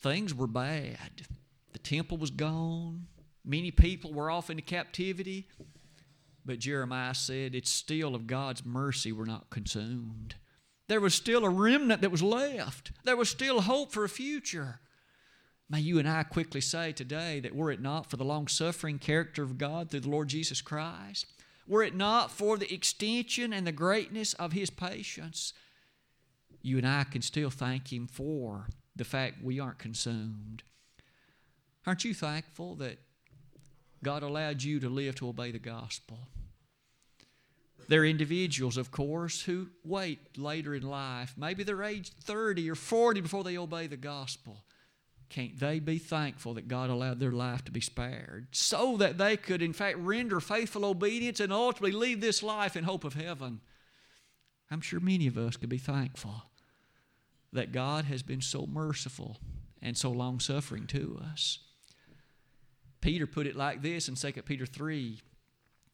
Things 0.00 0.34
were 0.34 0.46
bad. 0.46 1.26
The 1.72 1.78
temple 1.78 2.18
was 2.18 2.30
gone. 2.30 3.06
Many 3.44 3.70
people 3.70 4.12
were 4.12 4.30
off 4.30 4.50
into 4.50 4.62
captivity. 4.62 5.48
But 6.44 6.60
Jeremiah 6.60 7.14
said, 7.14 7.54
It's 7.54 7.70
still 7.70 8.14
of 8.14 8.26
God's 8.26 8.64
mercy 8.64 9.12
we're 9.12 9.24
not 9.24 9.50
consumed. 9.50 10.36
There 10.88 11.00
was 11.00 11.14
still 11.14 11.44
a 11.44 11.50
remnant 11.50 12.00
that 12.00 12.10
was 12.10 12.22
left, 12.22 12.92
there 13.04 13.16
was 13.16 13.28
still 13.28 13.62
hope 13.62 13.92
for 13.92 14.04
a 14.04 14.08
future. 14.08 14.80
May 15.70 15.80
you 15.80 15.98
and 15.98 16.08
I 16.08 16.22
quickly 16.22 16.62
say 16.62 16.92
today 16.92 17.40
that 17.40 17.54
were 17.54 17.70
it 17.70 17.82
not 17.82 18.08
for 18.08 18.16
the 18.16 18.24
long 18.24 18.48
suffering 18.48 18.98
character 18.98 19.42
of 19.42 19.58
God 19.58 19.90
through 19.90 20.00
the 20.00 20.08
Lord 20.08 20.28
Jesus 20.28 20.62
Christ, 20.62 21.26
were 21.66 21.82
it 21.82 21.94
not 21.94 22.30
for 22.30 22.56
the 22.56 22.72
extension 22.72 23.52
and 23.52 23.66
the 23.66 23.72
greatness 23.72 24.32
of 24.34 24.52
His 24.52 24.70
patience, 24.70 25.52
you 26.68 26.78
and 26.78 26.86
I 26.86 27.04
can 27.04 27.22
still 27.22 27.50
thank 27.50 27.92
Him 27.92 28.06
for 28.06 28.68
the 28.94 29.04
fact 29.04 29.42
we 29.42 29.58
aren't 29.58 29.78
consumed. 29.78 30.62
Aren't 31.86 32.04
you 32.04 32.12
thankful 32.12 32.74
that 32.76 32.98
God 34.04 34.22
allowed 34.22 34.62
you 34.62 34.78
to 34.80 34.88
live 34.88 35.14
to 35.16 35.28
obey 35.28 35.50
the 35.50 35.58
gospel? 35.58 36.18
There 37.88 38.02
are 38.02 38.06
individuals, 38.06 38.76
of 38.76 38.90
course, 38.90 39.40
who 39.40 39.68
wait 39.82 40.36
later 40.36 40.74
in 40.74 40.82
life. 40.82 41.34
Maybe 41.38 41.64
they're 41.64 41.82
age 41.82 42.12
30 42.22 42.70
or 42.70 42.74
40 42.74 43.22
before 43.22 43.42
they 43.42 43.56
obey 43.56 43.86
the 43.86 43.96
gospel. 43.96 44.64
Can't 45.30 45.58
they 45.58 45.78
be 45.78 45.98
thankful 45.98 46.54
that 46.54 46.68
God 46.68 46.90
allowed 46.90 47.20
their 47.20 47.32
life 47.32 47.64
to 47.64 47.72
be 47.72 47.80
spared 47.80 48.48
so 48.52 48.96
that 48.98 49.16
they 49.16 49.36
could, 49.36 49.62
in 49.62 49.72
fact, 49.72 49.98
render 49.98 50.40
faithful 50.40 50.84
obedience 50.84 51.40
and 51.40 51.52
ultimately 51.52 51.92
leave 51.92 52.20
this 52.20 52.42
life 52.42 52.76
in 52.76 52.84
hope 52.84 53.04
of 53.04 53.14
heaven? 53.14 53.60
I'm 54.70 54.80
sure 54.82 55.00
many 55.00 55.26
of 55.26 55.38
us 55.38 55.56
could 55.56 55.70
be 55.70 55.78
thankful 55.78 56.42
that 57.52 57.72
God 57.72 58.04
has 58.06 58.22
been 58.22 58.40
so 58.40 58.66
merciful 58.66 59.38
and 59.80 59.96
so 59.96 60.10
long 60.10 60.40
suffering 60.40 60.86
to 60.88 61.20
us. 61.32 61.58
Peter 63.00 63.26
put 63.26 63.46
it 63.46 63.56
like 63.56 63.82
this 63.82 64.08
in 64.08 64.14
2 64.14 64.42
Peter 64.42 64.66
3, 64.66 65.20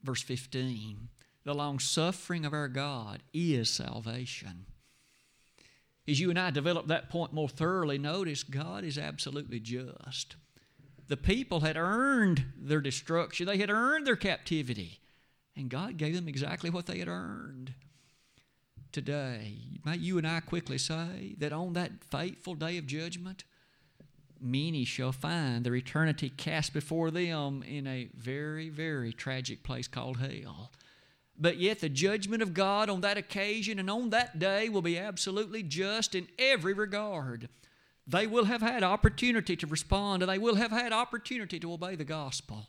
verse 0.03 0.23
15 0.23 1.09
The 1.45 1.55
long 1.55 1.79
suffering 1.79 2.45
of 2.45 2.53
our 2.53 2.69
God 2.69 3.23
is 3.33 3.71
salvation. 3.71 4.67
As 6.07 6.21
you 6.21 6.29
and 6.31 6.39
I 6.39 6.51
develop 6.51 6.89
that 6.89 7.09
point 7.09 7.33
more 7.33 7.49
thoroughly, 7.49 7.99
notice 7.99 8.43
God 8.43 8.85
is 8.85 8.99
absolutely 8.99 9.61
just. 9.61 10.37
The 11.09 11.17
people 11.17 11.61
had 11.61 11.77
earned 11.77 12.47
their 12.57 12.81
destruction, 12.81 13.47
they 13.47 13.59
had 13.59 13.71
earned 13.71 14.07
their 14.07 14.17
captivity, 14.17 15.01
and 15.57 15.69
God 15.69 15.97
gave 15.97 16.15
them 16.15 16.29
exactly 16.29 16.71
what 16.71 16.87
they 16.87 16.99
had 16.99 17.09
earned 17.09 17.75
today, 18.95 19.57
may 19.85 19.97
you 19.97 20.17
and 20.17 20.27
I 20.27 20.41
quickly 20.41 20.79
say 20.79 21.35
that 21.39 21.53
on 21.53 21.73
that 21.73 22.05
fateful 22.05 22.55
day 22.55 22.79
of 22.79 22.87
judgment, 22.87 23.43
many 24.41 24.85
shall 24.85 25.11
find 25.11 25.65
their 25.65 25.75
eternity 25.75 26.31
cast 26.31 26.73
before 26.73 27.11
them 27.11 27.63
in 27.65 27.87
a 27.87 28.09
very, 28.15 28.69
very 28.69 29.13
tragic 29.13 29.65
place 29.65 29.89
called 29.89 30.19
hell. 30.19 30.71
But 31.37 31.59
yet, 31.59 31.81
the 31.81 31.89
judgment 31.89 32.41
of 32.41 32.55
God 32.55 32.89
on 32.89 33.01
that 33.01 33.19
occasion 33.19 33.81
and 33.81 33.91
on 33.91 34.11
that 34.11 34.39
day 34.39 34.69
will 34.69 34.83
be 34.83 34.97
absolutely 34.97 35.65
just 35.65 36.15
in 36.15 36.29
every 36.39 36.73
regard. 36.73 37.49
They 38.07 38.29
will 38.29 38.45
have 38.45 38.63
had 38.63 38.85
opportunity 38.85 39.57
to 39.57 39.67
respond 39.67 40.23
and 40.23 40.31
they 40.31 40.39
will 40.39 40.55
have 40.55 40.71
had 40.71 40.93
opportunity 40.93 41.59
to 41.59 41.73
obey 41.73 41.97
the 41.97 42.05
gospel. 42.05 42.69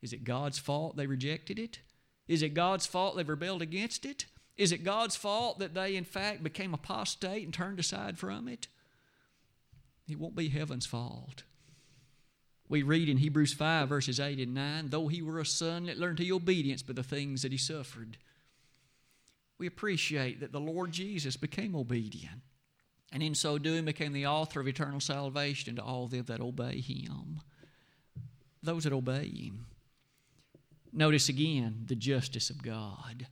Is 0.00 0.14
it 0.14 0.24
God's 0.24 0.58
fault 0.58 0.96
they 0.96 1.06
rejected 1.06 1.58
it? 1.58 1.80
Is 2.26 2.42
it 2.42 2.54
God's 2.54 2.86
fault 2.86 3.16
they've 3.16 3.28
rebelled 3.28 3.60
against 3.60 4.06
it? 4.06 4.24
Is 4.60 4.72
it 4.72 4.84
God's 4.84 5.16
fault 5.16 5.58
that 5.60 5.72
they, 5.72 5.96
in 5.96 6.04
fact, 6.04 6.42
became 6.42 6.74
apostate 6.74 7.44
and 7.44 7.54
turned 7.54 7.80
aside 7.80 8.18
from 8.18 8.46
it? 8.46 8.68
It 10.06 10.20
won't 10.20 10.36
be 10.36 10.50
heaven's 10.50 10.84
fault. 10.84 11.44
We 12.68 12.82
read 12.82 13.08
in 13.08 13.16
Hebrews 13.16 13.54
5, 13.54 13.88
verses 13.88 14.20
8 14.20 14.38
and 14.38 14.52
9, 14.52 14.90
though 14.90 15.08
he 15.08 15.22
were 15.22 15.38
a 15.38 15.46
son, 15.46 15.86
let 15.86 15.96
learned 15.96 16.18
to 16.18 16.30
obedience 16.32 16.82
by 16.82 16.92
the 16.92 17.02
things 17.02 17.40
that 17.40 17.52
he 17.52 17.56
suffered. 17.56 18.18
We 19.58 19.66
appreciate 19.66 20.40
that 20.40 20.52
the 20.52 20.60
Lord 20.60 20.92
Jesus 20.92 21.38
became 21.38 21.74
obedient, 21.74 22.42
and 23.10 23.22
in 23.22 23.34
so 23.34 23.56
doing 23.56 23.86
became 23.86 24.12
the 24.12 24.26
author 24.26 24.60
of 24.60 24.68
eternal 24.68 25.00
salvation 25.00 25.76
to 25.76 25.82
all 25.82 26.06
them 26.06 26.26
that 26.26 26.42
obey 26.42 26.82
him. 26.82 27.40
Those 28.62 28.84
that 28.84 28.92
obey 28.92 29.26
him. 29.28 29.64
Notice 30.92 31.30
again 31.30 31.84
the 31.86 31.96
justice 31.96 32.50
of 32.50 32.62
God. 32.62 33.26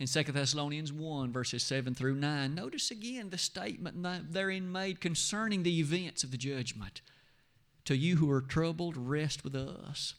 In 0.00 0.06
2 0.06 0.22
Thessalonians 0.32 0.94
1, 0.94 1.30
verses 1.30 1.62
7 1.62 1.94
through 1.94 2.14
9, 2.14 2.54
notice 2.54 2.90
again 2.90 3.28
the 3.28 3.36
statement 3.36 4.32
therein 4.32 4.72
made 4.72 4.98
concerning 4.98 5.62
the 5.62 5.78
events 5.78 6.24
of 6.24 6.30
the 6.30 6.38
judgment. 6.38 7.02
To 7.84 7.94
you 7.94 8.16
who 8.16 8.30
are 8.30 8.40
troubled, 8.40 8.96
rest 8.96 9.44
with 9.44 9.54
us. 9.54 10.14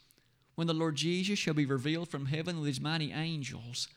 When 0.53 0.67
the 0.67 0.75
Lord 0.75 0.97
Jesus 0.97 1.39
shall 1.39 1.55
be 1.55 1.65
revealed 1.65 2.09
from 2.09 2.27
heaven 2.27 2.59
with 2.59 2.67
his 2.67 2.79
mighty 2.79 3.11
angels 3.11 3.87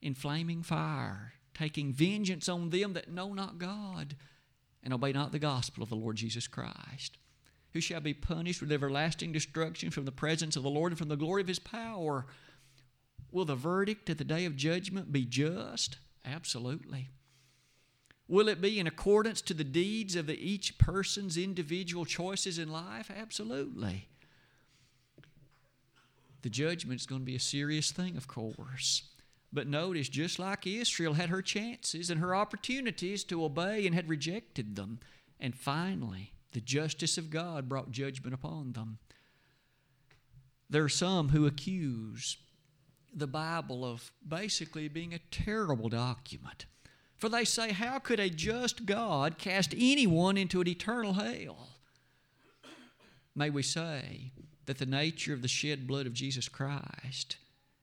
in 0.00 0.14
flaming 0.14 0.62
fire, 0.62 1.32
taking 1.54 1.92
vengeance 1.92 2.48
on 2.48 2.70
them 2.70 2.92
that 2.92 3.10
know 3.10 3.34
not 3.34 3.58
God 3.58 4.14
and 4.84 4.94
obey 4.94 5.10
not 5.10 5.32
the 5.32 5.40
gospel 5.40 5.82
of 5.82 5.88
the 5.88 5.96
Lord 5.96 6.14
Jesus 6.14 6.46
Christ 6.46 7.18
who 7.72 7.80
shall 7.80 8.00
be 8.00 8.14
punished 8.14 8.60
with 8.60 8.70
everlasting 8.70 9.32
destruction 9.32 9.90
from 9.90 10.04
the 10.04 10.12
presence 10.12 10.56
of 10.56 10.62
the 10.62 10.70
Lord 10.70 10.92
and 10.92 10.98
from 10.98 11.08
the 11.08 11.16
glory 11.16 11.40
of 11.42 11.48
his 11.48 11.58
power. 11.58 12.26
Will 13.32 13.46
the 13.46 13.56
verdict 13.56 14.10
at 14.10 14.18
the 14.18 14.24
day 14.24 14.44
of 14.44 14.56
judgment 14.56 15.10
be 15.10 15.24
just? 15.24 15.98
Absolutely. 16.24 17.08
Will 18.28 18.48
it 18.48 18.60
be 18.60 18.78
in 18.78 18.86
accordance 18.86 19.40
to 19.42 19.54
the 19.54 19.64
deeds 19.64 20.14
of 20.16 20.26
the, 20.26 20.38
each 20.38 20.78
person's 20.78 21.36
individual 21.36 22.04
choices 22.04 22.58
in 22.58 22.70
life? 22.70 23.10
Absolutely. 23.14 24.08
The 26.42 26.50
judgment 26.50 27.00
is 27.00 27.06
going 27.06 27.22
to 27.22 27.26
be 27.26 27.36
a 27.36 27.40
serious 27.40 27.90
thing, 27.90 28.16
of 28.16 28.28
course. 28.28 29.02
But 29.52 29.66
notice, 29.66 30.08
just 30.08 30.38
like 30.38 30.66
Israel 30.66 31.14
had 31.14 31.28
her 31.28 31.42
chances 31.42 32.10
and 32.10 32.20
her 32.20 32.34
opportunities 32.34 33.22
to 33.24 33.44
obey 33.44 33.86
and 33.86 33.94
had 33.94 34.08
rejected 34.08 34.76
them, 34.76 35.00
and 35.38 35.54
finally, 35.54 36.32
the 36.52 36.60
justice 36.60 37.18
of 37.18 37.30
God 37.30 37.68
brought 37.68 37.90
judgment 37.90 38.34
upon 38.34 38.72
them. 38.72 38.98
There 40.70 40.84
are 40.84 40.88
some 40.88 41.28
who 41.30 41.46
accuse 41.46 42.38
the 43.14 43.26
Bible 43.26 43.84
of 43.84 44.10
basically 44.26 44.88
being 44.88 45.12
a 45.14 45.20
terrible 45.30 45.88
document. 45.88 46.66
For 47.16 47.28
they 47.28 47.44
say, 47.44 47.72
How 47.72 47.98
could 47.98 48.18
a 48.18 48.30
just 48.30 48.86
God 48.86 49.38
cast 49.38 49.74
anyone 49.76 50.36
into 50.36 50.60
an 50.60 50.68
eternal 50.68 51.12
hell? 51.12 51.68
May 53.34 53.50
we 53.50 53.62
say 53.62 54.32
that 54.66 54.78
the 54.78 54.86
nature 54.86 55.32
of 55.32 55.42
the 55.42 55.48
shed 55.48 55.86
blood 55.86 56.06
of 56.06 56.14
Jesus 56.14 56.48
Christ 56.48 57.36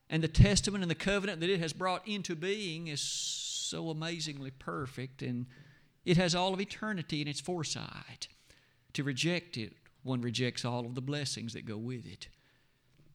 and 0.09 0.23
the 0.23 0.27
testament 0.27 0.83
and 0.83 0.91
the 0.91 0.95
covenant 0.95 1.39
that 1.39 1.49
it 1.49 1.59
has 1.59 1.73
brought 1.73 2.07
into 2.07 2.35
being 2.35 2.87
is 2.87 3.01
so 3.01 3.89
amazingly 3.89 4.51
perfect 4.51 5.21
and 5.21 5.45
it 6.05 6.17
has 6.17 6.33
all 6.33 6.53
of 6.53 6.61
eternity 6.61 7.21
in 7.21 7.27
its 7.27 7.39
foresight. 7.39 8.27
To 8.93 9.03
reject 9.03 9.57
it, 9.57 9.73
one 10.03 10.21
rejects 10.21 10.65
all 10.65 10.85
of 10.85 10.95
the 10.95 11.01
blessings 11.01 11.53
that 11.53 11.65
go 11.65 11.77
with 11.77 12.05
it. 12.05 12.27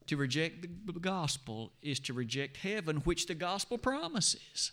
To 0.07 0.17
reject 0.17 0.61
the 0.85 0.99
gospel 0.99 1.71
is 1.81 1.99
to 2.01 2.13
reject 2.13 2.57
heaven, 2.57 2.97
which 2.97 3.25
the 3.25 3.35
gospel 3.35 3.77
promises. 3.77 4.71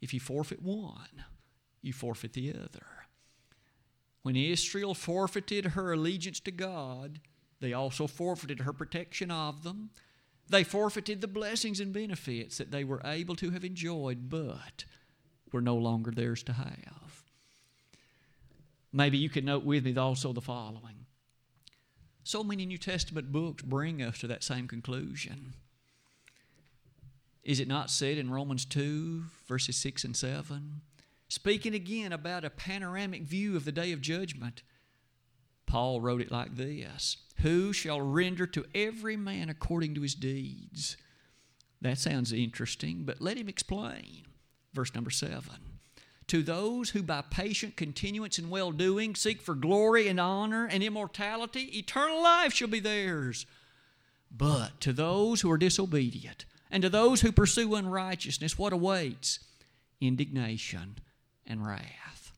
If 0.00 0.12
you 0.12 0.20
forfeit 0.20 0.62
one, 0.62 1.24
you 1.82 1.92
forfeit 1.92 2.34
the 2.34 2.52
other. 2.52 2.86
When 4.22 4.36
Israel 4.36 4.94
forfeited 4.94 5.66
her 5.66 5.92
allegiance 5.92 6.40
to 6.40 6.50
God, 6.50 7.20
they 7.60 7.72
also 7.72 8.06
forfeited 8.06 8.60
her 8.60 8.72
protection 8.72 9.30
of 9.30 9.62
them. 9.62 9.90
They 10.48 10.64
forfeited 10.64 11.20
the 11.20 11.28
blessings 11.28 11.80
and 11.80 11.92
benefits 11.92 12.58
that 12.58 12.70
they 12.70 12.84
were 12.84 13.00
able 13.04 13.36
to 13.36 13.50
have 13.50 13.64
enjoyed, 13.64 14.28
but 14.28 14.84
were 15.52 15.60
no 15.62 15.76
longer 15.76 16.10
theirs 16.10 16.42
to 16.44 16.52
have. 16.52 17.22
Maybe 18.92 19.18
you 19.18 19.30
could 19.30 19.44
note 19.44 19.64
with 19.64 19.84
me 19.84 19.96
also 19.96 20.32
the 20.32 20.40
following. 20.40 21.06
So 22.22 22.44
many 22.44 22.66
New 22.66 22.78
Testament 22.78 23.32
books 23.32 23.62
bring 23.62 24.02
us 24.02 24.18
to 24.18 24.26
that 24.28 24.44
same 24.44 24.68
conclusion. 24.68 25.54
Is 27.42 27.60
it 27.60 27.68
not 27.68 27.90
said 27.90 28.18
in 28.18 28.30
Romans 28.30 28.64
2, 28.64 29.24
verses 29.48 29.76
6 29.76 30.04
and 30.04 30.16
7? 30.16 30.82
Speaking 31.28 31.74
again 31.74 32.12
about 32.12 32.44
a 32.44 32.50
panoramic 32.50 33.22
view 33.22 33.56
of 33.56 33.64
the 33.64 33.72
day 33.72 33.92
of 33.92 34.00
judgment, 34.00 34.62
Paul 35.66 36.00
wrote 36.00 36.20
it 36.20 36.32
like 36.32 36.56
this 36.56 37.16
Who 37.38 37.72
shall 37.72 38.00
render 38.00 38.46
to 38.48 38.66
every 38.74 39.16
man 39.16 39.48
according 39.48 39.94
to 39.94 40.02
his 40.02 40.14
deeds? 40.14 40.96
That 41.80 41.98
sounds 41.98 42.32
interesting, 42.32 43.04
but 43.04 43.22
let 43.22 43.38
him 43.38 43.48
explain. 43.48 44.26
Verse 44.74 44.94
number 44.94 45.10
7 45.10 45.42
to 46.30 46.44
those 46.44 46.90
who 46.90 47.02
by 47.02 47.22
patient 47.22 47.74
continuance 47.74 48.38
in 48.38 48.50
well 48.50 48.70
doing 48.70 49.16
seek 49.16 49.42
for 49.42 49.56
glory 49.56 50.06
and 50.06 50.20
honor 50.20 50.64
and 50.64 50.80
immortality, 50.80 51.76
eternal 51.76 52.22
life 52.22 52.52
shall 52.52 52.68
be 52.68 52.78
theirs. 52.78 53.46
But 54.30 54.80
to 54.82 54.92
those 54.92 55.40
who 55.40 55.50
are 55.50 55.58
disobedient 55.58 56.44
and 56.70 56.84
to 56.84 56.88
those 56.88 57.22
who 57.22 57.32
pursue 57.32 57.74
unrighteousness, 57.74 58.56
what 58.56 58.72
awaits? 58.72 59.40
Indignation 60.00 60.98
and 61.48 61.66
wrath. 61.66 62.30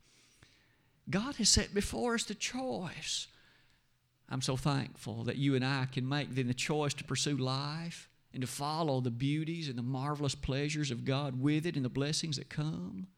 God 1.11 1.37
has 1.37 1.51
set 1.51 1.75
before 1.75 2.15
us 2.15 2.25
the 2.25 2.35
choice. 2.35 3.27
I'm 4.31 4.41
so 4.41 4.57
thankful 4.57 5.25
that 5.25 5.37
you 5.37 5.55
and 5.55 5.63
I 5.63 5.85
can 5.85 6.09
make 6.09 6.35
then 6.35 6.47
the 6.47 6.55
choice 6.55 6.95
to 6.95 7.05
pursue 7.05 7.37
life 7.37 8.09
and 8.33 8.41
to 8.41 8.47
follow 8.47 9.03
the 9.03 9.11
beauties 9.11 9.69
and 9.69 9.77
the 9.77 9.83
marvelous 9.83 10.35
pleasures 10.35 10.91
of 10.91 11.05
God 11.05 11.43
with 11.43 11.67
it 11.67 11.77
and 11.77 11.85
the 11.85 11.91
blessings 11.91 12.39
that 12.39 12.49
come. 12.49 13.09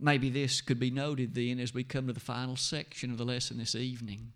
Maybe 0.00 0.30
this 0.30 0.62
could 0.62 0.80
be 0.80 0.90
noted 0.90 1.34
then 1.34 1.60
as 1.60 1.74
we 1.74 1.84
come 1.84 2.06
to 2.06 2.12
the 2.12 2.20
final 2.20 2.56
section 2.56 3.10
of 3.10 3.18
the 3.18 3.24
lesson 3.24 3.58
this 3.58 3.74
evening. 3.74 4.32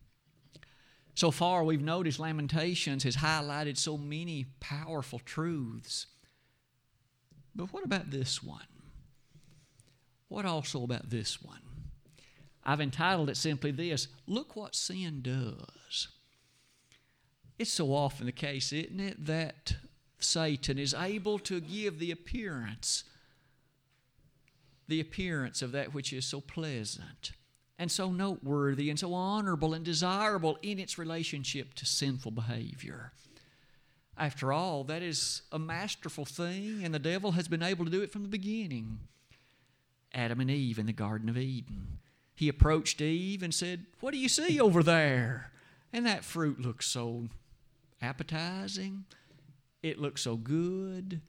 So 1.14 1.31
far, 1.31 1.64
we've 1.64 1.81
noticed 1.81 2.18
Lamentations 2.18 3.05
has 3.05 3.16
highlighted 3.16 3.79
so 3.79 3.96
many 3.96 4.46
powerful 4.61 5.20
truths. 5.20 6.07
But 7.55 7.72
what 7.72 7.85
about 7.85 8.11
this 8.11 8.42
one? 8.42 8.66
What 10.29 10.44
also 10.44 10.83
about 10.83 11.09
this 11.11 11.40
one? 11.40 11.61
I've 12.64 12.81
entitled 12.81 13.31
it 13.31 13.37
simply 13.37 13.70
this 13.70 14.09
Look 14.27 14.57
what 14.57 14.74
sin 14.74 15.22
does. 15.22 16.09
It's 17.59 17.72
so 17.72 17.94
often 17.94 18.27
the 18.27 18.33
case, 18.33 18.72
isn't 18.72 19.00
it, 19.00 19.24
that 19.27 19.77
Satan 20.18 20.79
is 20.79 20.92
able 20.92 21.38
to 21.40 21.61
give 21.61 22.00
the 22.00 22.11
appearance 22.11 23.05
the 24.88 25.01
appearance 25.01 25.62
of 25.62 25.73
that 25.73 25.94
which 25.94 26.12
is 26.12 26.25
so 26.25 26.40
pleasant 26.40 27.33
and 27.79 27.90
so 27.90 28.12
noteworthy 28.12 28.90
and 28.90 28.99
so 28.99 29.14
honorable 29.14 29.75
and 29.75 29.85
desirable 29.85 30.59
in 30.62 30.79
its 30.79 30.99
relationship 30.99 31.75
to 31.75 31.87
sinful 31.87 32.31
behavior. 32.31 33.12
After 34.16 34.53
all, 34.53 34.85
that 34.85 35.03
is 35.03 35.42
a 35.51 35.59
masterful 35.59 36.25
thing, 36.25 36.85
and 36.85 36.94
the 36.94 37.01
devil 37.01 37.33
has 37.33 37.49
been 37.49 37.62
able 37.62 37.85
to 37.85 37.90
do 37.90 38.03
it 38.03 38.12
from 38.12 38.23
the 38.23 38.29
beginning. 38.29 39.01
Adam 40.12 40.40
and 40.40 40.51
Eve 40.51 40.79
in 40.79 40.87
the 40.87 40.92
Garden 40.92 41.29
of 41.29 41.37
Eden. 41.37 41.99
He 42.37 42.49
approached 42.49 43.01
Eve 43.01 43.42
and 43.42 43.53
said, 43.53 43.87
What 44.01 44.12
do 44.12 44.18
you 44.18 44.29
see 44.29 44.61
over 44.61 44.83
there? 44.83 45.51
And 45.92 46.07
that 46.07 46.25
fruit 46.25 46.61
looks 46.61 46.87
so 46.87 47.29
appetizing. 48.01 49.05
It 49.83 50.01
looks 50.01 50.23
so 50.23 50.37
good. 50.37 51.20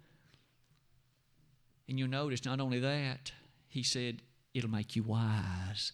And 1.87 1.99
you'll 1.99 2.09
notice 2.09 2.45
not 2.45 2.59
only 2.59 2.79
that, 2.79 3.31
he 3.75 3.83
said, 3.83 4.21
It'll 4.53 4.69
make 4.69 4.95
you 4.95 5.03
wise. 5.03 5.91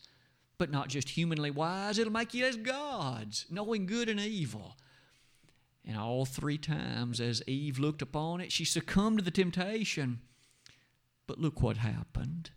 But 0.60 0.70
not 0.70 0.88
just 0.88 1.10
humanly 1.10 1.50
wise, 1.50 1.98
it'll 1.98 2.14
make 2.14 2.34
you 2.36 2.46
as 2.46 2.56
gods, 2.56 3.48
knowing 3.50 3.88
good 3.88 4.08
and 4.08 4.20
evil. 4.20 4.78
And 5.84 5.98
all 5.98 6.26
three 6.26 6.60
times, 6.60 7.20
as 7.20 7.42
Eve 7.48 7.80
looked 7.80 8.04
upon 8.04 8.40
it, 8.40 8.52
she 8.52 8.66
succumbed 8.66 9.18
to 9.18 9.26
the 9.26 9.32
temptation. 9.32 10.20
But 11.26 11.40
look 11.40 11.64
what 11.64 11.78
happened. 11.78 12.52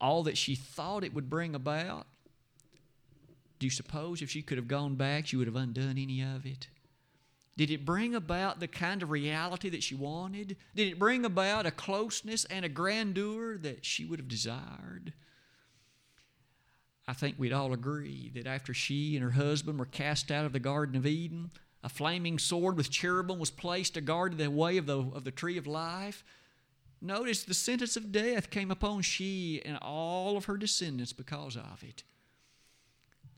All 0.00 0.22
that 0.22 0.38
she 0.38 0.54
thought 0.54 1.02
it 1.02 1.12
would 1.12 1.28
bring 1.28 1.56
about, 1.56 2.06
do 3.58 3.66
you 3.66 3.70
suppose 3.70 4.22
if 4.22 4.30
she 4.30 4.42
could 4.42 4.58
have 4.58 4.68
gone 4.68 4.94
back, 4.94 5.26
she 5.26 5.36
would 5.36 5.48
have 5.48 5.56
undone 5.56 5.98
any 5.98 6.22
of 6.22 6.46
it? 6.46 6.68
Did 7.56 7.70
it 7.70 7.86
bring 7.86 8.14
about 8.14 8.60
the 8.60 8.68
kind 8.68 9.02
of 9.02 9.10
reality 9.10 9.70
that 9.70 9.82
she 9.82 9.94
wanted? 9.94 10.56
Did 10.74 10.88
it 10.88 10.98
bring 10.98 11.24
about 11.24 11.64
a 11.64 11.70
closeness 11.70 12.44
and 12.46 12.64
a 12.64 12.68
grandeur 12.68 13.56
that 13.58 13.84
she 13.84 14.04
would 14.04 14.18
have 14.18 14.28
desired? 14.28 15.14
I 17.08 17.14
think 17.14 17.36
we'd 17.38 17.52
all 17.52 17.72
agree 17.72 18.30
that 18.34 18.46
after 18.46 18.74
she 18.74 19.16
and 19.16 19.24
her 19.24 19.30
husband 19.30 19.78
were 19.78 19.86
cast 19.86 20.30
out 20.30 20.44
of 20.44 20.52
the 20.52 20.58
Garden 20.58 20.96
of 20.96 21.06
Eden, 21.06 21.50
a 21.82 21.88
flaming 21.88 22.38
sword 22.38 22.76
with 22.76 22.90
cherubim 22.90 23.38
was 23.38 23.50
placed 23.50 23.94
to 23.94 24.00
guard 24.00 24.36
the 24.36 24.50
way 24.50 24.76
of 24.76 24.86
the, 24.86 24.98
of 24.98 25.24
the 25.24 25.30
tree 25.30 25.56
of 25.56 25.66
life. 25.66 26.24
Notice 27.00 27.44
the 27.44 27.54
sentence 27.54 27.96
of 27.96 28.12
death 28.12 28.50
came 28.50 28.70
upon 28.70 29.02
she 29.02 29.62
and 29.64 29.78
all 29.80 30.36
of 30.36 30.46
her 30.46 30.56
descendants 30.56 31.12
because 31.12 31.56
of 31.56 31.82
it. 31.82 32.02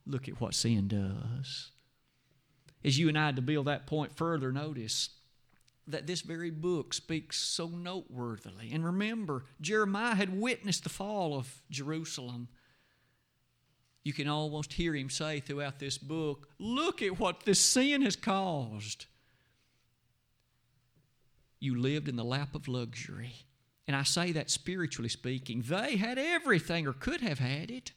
Look 0.06 0.26
at 0.26 0.40
what 0.40 0.54
sin 0.54 0.88
does 0.88 1.70
as 2.84 2.98
you 2.98 3.08
and 3.08 3.18
I 3.18 3.32
to 3.32 3.42
build 3.42 3.66
that 3.66 3.86
point 3.86 4.16
further, 4.16 4.52
notice 4.52 5.10
that 5.86 6.06
this 6.06 6.20
very 6.20 6.50
book 6.50 6.92
speaks 6.92 7.38
so 7.38 7.66
noteworthily. 7.66 8.70
And 8.72 8.84
remember, 8.84 9.44
Jeremiah 9.60 10.14
had 10.14 10.38
witnessed 10.38 10.84
the 10.84 10.90
fall 10.90 11.34
of 11.34 11.62
Jerusalem. 11.70 12.48
You 14.04 14.12
can 14.12 14.28
almost 14.28 14.74
hear 14.74 14.94
him 14.94 15.10
say 15.10 15.40
throughout 15.40 15.78
this 15.78 15.98
book, 15.98 16.48
Look 16.58 17.02
at 17.02 17.18
what 17.18 17.44
this 17.44 17.60
sin 17.60 18.02
has 18.02 18.16
caused. 18.16 19.06
you 21.60 21.74
lived 21.74 22.08
in 22.08 22.16
the 22.16 22.24
lap 22.24 22.54
of 22.54 22.68
luxury. 22.68 23.32
And 23.88 23.96
I 23.96 24.02
say 24.02 24.32
that 24.32 24.50
spiritually 24.50 25.08
speaking. 25.08 25.62
They 25.66 25.96
had 25.96 26.18
everything 26.18 26.86
or 26.86 26.92
could 26.92 27.22
have 27.22 27.38
had 27.38 27.70
it 27.70 27.92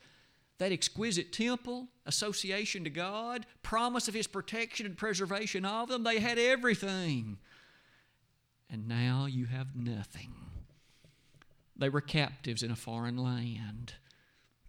that 0.61 0.71
exquisite 0.71 1.33
temple, 1.33 1.87
association 2.05 2.83
to 2.83 2.89
God, 2.91 3.47
promise 3.63 4.07
of 4.07 4.13
His 4.13 4.27
protection 4.27 4.85
and 4.85 4.95
preservation 4.95 5.65
of 5.65 5.89
them. 5.89 6.03
They 6.03 6.19
had 6.19 6.37
everything. 6.37 7.39
And 8.69 8.87
now 8.87 9.25
you 9.25 9.47
have 9.47 9.75
nothing. 9.75 10.35
They 11.75 11.89
were 11.89 11.99
captives 11.99 12.61
in 12.61 12.69
a 12.69 12.75
foreign 12.75 13.17
land. 13.17 13.95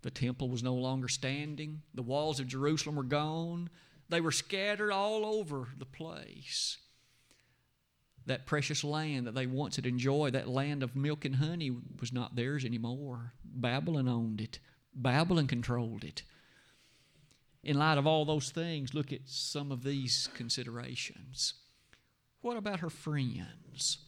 The 0.00 0.10
temple 0.10 0.48
was 0.48 0.62
no 0.62 0.72
longer 0.72 1.08
standing, 1.08 1.82
the 1.92 2.00
walls 2.00 2.40
of 2.40 2.46
Jerusalem 2.48 2.96
were 2.96 3.02
gone. 3.02 3.68
They 4.08 4.22
were 4.22 4.32
scattered 4.32 4.92
all 4.92 5.26
over 5.26 5.68
the 5.76 5.84
place. 5.84 6.78
That 8.24 8.46
precious 8.46 8.82
land 8.82 9.26
that 9.26 9.34
they 9.34 9.46
once 9.46 9.76
had 9.76 9.84
enjoyed, 9.84 10.32
that 10.32 10.48
land 10.48 10.82
of 10.82 10.96
milk 10.96 11.26
and 11.26 11.36
honey, 11.36 11.70
was 12.00 12.14
not 12.14 12.34
theirs 12.34 12.64
anymore. 12.64 13.34
Babylon 13.44 14.08
owned 14.08 14.40
it, 14.40 14.58
Babylon 14.94 15.46
controlled 15.46 16.04
it. 16.04 16.22
In 17.62 17.78
light 17.78 17.98
of 17.98 18.06
all 18.06 18.24
those 18.24 18.50
things, 18.50 18.94
look 18.94 19.12
at 19.12 19.20
some 19.26 19.70
of 19.70 19.84
these 19.84 20.28
considerations. 20.34 21.54
What 22.40 22.56
about 22.56 22.80
her 22.80 22.90
friends? 22.90 23.98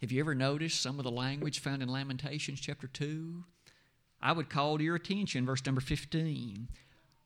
Have 0.00 0.10
you 0.10 0.18
ever 0.20 0.34
noticed 0.34 0.82
some 0.82 0.98
of 0.98 1.04
the 1.04 1.10
language 1.10 1.60
found 1.60 1.82
in 1.82 1.88
Lamentations 1.88 2.60
chapter 2.60 2.88
2? 2.88 3.44
I 4.20 4.32
would 4.32 4.50
call 4.50 4.78
to 4.78 4.84
your 4.84 4.96
attention 4.96 5.46
verse 5.46 5.64
number 5.64 5.80
15. 5.80 6.68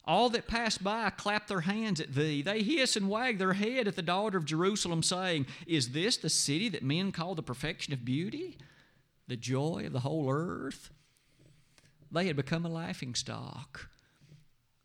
All 0.05 0.29
that 0.31 0.47
pass 0.47 0.79
by 0.79 1.11
clap 1.11 1.49
their 1.49 1.63
hands 1.63 2.01
at 2.01 2.15
thee. 2.15 2.43
They 2.43 2.63
hiss 2.63 2.95
and 2.95 3.09
wag 3.09 3.39
their 3.39 3.55
head 3.55 3.89
at 3.89 3.97
the 3.97 4.03
daughter 4.03 4.39
of 4.39 4.45
Jerusalem, 4.45 5.03
saying, 5.03 5.47
Is 5.67 5.91
this 5.91 6.17
the 6.17 6.29
city 6.29 6.69
that 6.69 6.83
men 6.83 7.11
call 7.11 7.35
the 7.35 7.43
perfection 7.43 7.93
of 7.93 8.05
beauty, 8.05 8.59
the 9.27 9.37
joy 9.37 9.85
of 9.87 9.93
the 9.93 10.01
whole 10.01 10.31
earth? 10.31 10.91
They 12.11 12.27
had 12.27 12.37
become 12.37 12.65
a 12.65 12.71
laughing 12.71 13.15
stock. 13.15 13.89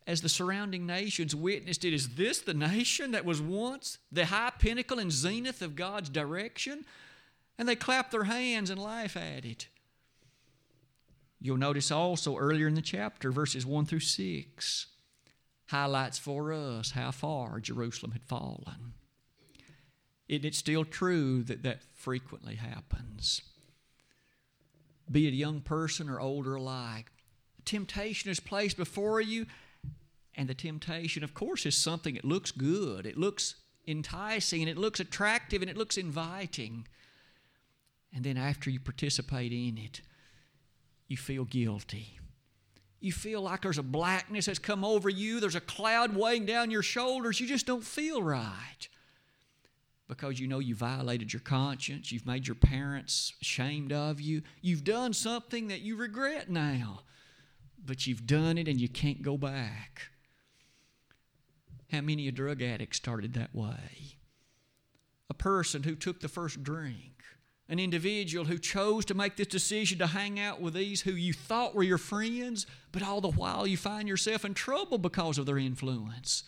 As 0.07 0.21
the 0.21 0.29
surrounding 0.29 0.86
nations 0.86 1.36
witnessed 1.36 1.86
it, 1.86 1.93
is 1.93 2.15
this 2.15 2.39
the 2.39 2.53
nation 2.53 3.12
that 3.12 3.25
was 3.25 3.41
once 3.41 3.99
the 4.12 4.25
high 4.25 4.51
pinnacle 4.57 4.99
and 4.99 5.12
zenith 5.12 5.62
of 5.62 5.75
God's 5.75 6.10
direction? 6.10 6.86
And 7.57 7.69
they 7.69 7.75
clap 7.75 8.12
their 8.12 8.23
hands 8.23 8.69
and 8.69 8.81
laugh 8.81 9.15
at 9.15 9.45
it. 9.45 9.67
You'll 11.39 11.57
notice 11.57 11.91
also 11.91 12.38
earlier 12.38 12.67
in 12.67 12.75
the 12.75 12.81
chapter, 12.81 13.31
verses 13.31 13.65
1 13.65 13.86
through 13.86 13.99
6 13.99 14.88
highlights 15.71 16.19
for 16.19 16.51
us 16.51 16.91
how 16.91 17.12
far 17.12 17.60
Jerusalem 17.60 18.12
had 18.12 18.23
fallen. 18.25 18.93
It, 20.27 20.45
it's 20.45 20.57
still 20.57 20.86
true 20.86 21.43
that 21.43 21.63
that 21.63 21.81
frequently 21.95 22.55
happens. 22.55 23.41
Be 25.12 25.28
it 25.28 25.32
a 25.32 25.36
young 25.36 25.62
person 25.62 26.10
or 26.10 26.19
older 26.19 26.56
alike, 26.56 27.12
temptation 27.65 28.32
is 28.32 28.39
placed 28.39 28.78
before 28.78 29.21
you, 29.21 29.45
and 30.36 30.47
the 30.47 30.54
temptation, 30.54 31.24
of 31.24 31.34
course, 31.34 31.65
is 31.65 31.76
something 31.76 32.15
that 32.15 32.26
looks 32.26 32.52
good, 32.52 33.06
it 33.06 33.17
looks 33.17 33.56
enticing, 33.88 34.62
and 34.62 34.69
it 34.69 34.78
looks 34.78 35.00
attractive, 35.00 35.62
and 35.62 35.69
it 35.69 35.78
looks 35.78 35.97
inviting. 35.97 36.88
And 38.13 38.24
then 38.24 38.38
after 38.38 38.69
you 38.69 38.80
participate 38.80 39.52
in 39.52 39.78
it, 39.78 40.02
you 41.08 41.17
feel 41.17 41.45
guilty 41.45 42.19
you 43.02 43.12
feel 43.12 43.41
like 43.41 43.63
there's 43.63 43.80
a 43.80 43.84
blackness 43.84 44.45
that's 44.45 44.60
come 44.60 44.86
over 44.86 45.10
you, 45.10 45.39
there's 45.39 45.56
a 45.56 45.62
cloud 45.62 46.15
weighing 46.15 46.45
down 46.45 46.71
your 46.71 46.84
shoulders, 46.84 47.39
you 47.39 47.47
just 47.47 47.65
don't 47.65 47.84
feel 47.84 48.21
right. 48.21 48.88
Because 50.12 50.41
you 50.41 50.47
know 50.47 50.60
you 50.60 50.76
violated 50.76 51.32
your 51.32 51.39
conscience, 51.39 52.12
you've 52.12 52.26
made 52.26 52.45
your 52.45 52.56
parents 52.56 53.32
ashamed 53.41 53.93
of 53.93 54.19
you, 54.19 54.41
you've 54.62 54.84
done 54.84 55.13
something 55.13 55.69
that 55.69 55.80
you 55.80 55.95
regret 55.95 56.50
now, 56.50 57.04
but 57.86 58.06
you've 58.06 58.28
done 58.28 58.58
it 58.58 58.67
and 58.67 58.78
you 58.78 58.89
can't 58.89 59.21
go 59.21 59.38
back. 59.38 60.10
How 61.93 62.02
many 62.02 62.28
a 62.28 62.32
drug 62.34 62.62
addict 62.62 62.93
started 62.93 63.36
that 63.36 63.56
way? 63.56 64.17
A 65.30 65.34
person 65.34 65.84
who 65.84 65.95
took 65.95 66.19
the 66.19 66.28
first 66.28 66.62
drink 66.62 67.12
an 67.69 67.80
individual 67.80 68.43
who 68.43 68.58
chose 68.58 69.06
to 69.06 69.13
make 69.13 69.38
this 69.38 69.47
decision 69.47 69.97
to 69.97 70.08
hang 70.08 70.38
out 70.38 70.60
with 70.60 70.74
these 70.74 71.04
who 71.04 71.13
you 71.13 71.32
thought 71.32 71.74
were 71.74 71.84
your 71.84 71.97
friends, 71.97 72.67
but 72.91 73.02
all 73.02 73.21
the 73.21 73.32
while 73.32 73.65
you 73.65 73.78
find 73.78 74.10
yourself 74.10 74.43
in 74.43 74.54
trouble 74.54 74.97
because 74.97 75.38
of 75.38 75.45
their 75.45 75.58
influence. 75.58 76.43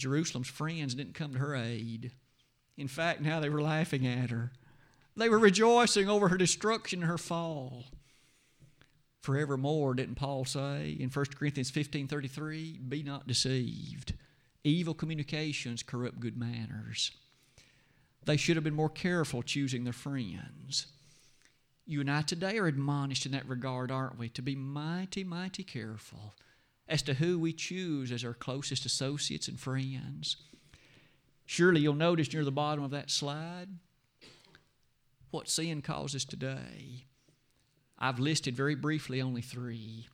Jerusalem's 0.00 0.48
friends 0.48 0.94
didn't 0.94 1.14
come 1.14 1.34
to 1.34 1.38
her 1.38 1.54
aid. 1.54 2.10
In 2.76 2.88
fact, 2.88 3.20
now 3.20 3.38
they 3.38 3.50
were 3.50 3.62
laughing 3.62 4.06
at 4.06 4.30
her. 4.30 4.50
They 5.16 5.28
were 5.28 5.38
rejoicing 5.38 6.08
over 6.08 6.28
her 6.28 6.38
destruction 6.38 7.00
and 7.00 7.08
her 7.08 7.18
fall. 7.18 7.84
Forevermore, 9.20 9.94
didn't 9.94 10.14
Paul 10.14 10.46
say 10.46 10.96
in 10.98 11.10
1 11.10 11.24
Corinthians 11.36 11.70
15 11.70 12.08
33, 12.08 12.78
be 12.88 13.02
not 13.02 13.26
deceived. 13.26 14.14
Evil 14.64 14.94
communications 14.94 15.82
corrupt 15.82 16.20
good 16.20 16.38
manners. 16.38 17.10
They 18.24 18.38
should 18.38 18.56
have 18.56 18.64
been 18.64 18.74
more 18.74 18.88
careful 18.88 19.42
choosing 19.42 19.84
their 19.84 19.92
friends. 19.92 20.86
You 21.84 22.00
and 22.00 22.10
I 22.10 22.22
today 22.22 22.58
are 22.58 22.66
admonished 22.66 23.26
in 23.26 23.32
that 23.32 23.48
regard, 23.48 23.90
aren't 23.90 24.18
we? 24.18 24.30
To 24.30 24.42
be 24.42 24.54
mighty, 24.54 25.24
mighty 25.24 25.64
careful 25.64 26.34
as 26.90 27.00
to 27.02 27.14
who 27.14 27.38
we 27.38 27.54
choose 27.54 28.12
as 28.12 28.24
our 28.24 28.34
closest 28.34 28.84
associates 28.84 29.48
and 29.48 29.58
friends. 29.58 30.36
Surely 31.46 31.80
you'll 31.80 31.94
notice 31.94 32.32
near 32.32 32.44
the 32.44 32.52
bottom 32.52 32.84
of 32.84 32.90
that 32.90 33.10
slide 33.10 33.68
what 35.30 35.48
sin 35.48 35.80
causes 35.80 36.24
today. 36.24 37.06
I've 37.98 38.18
listed 38.18 38.56
very 38.56 38.74
briefly 38.74 39.22
only 39.22 39.42
three. 39.42 40.08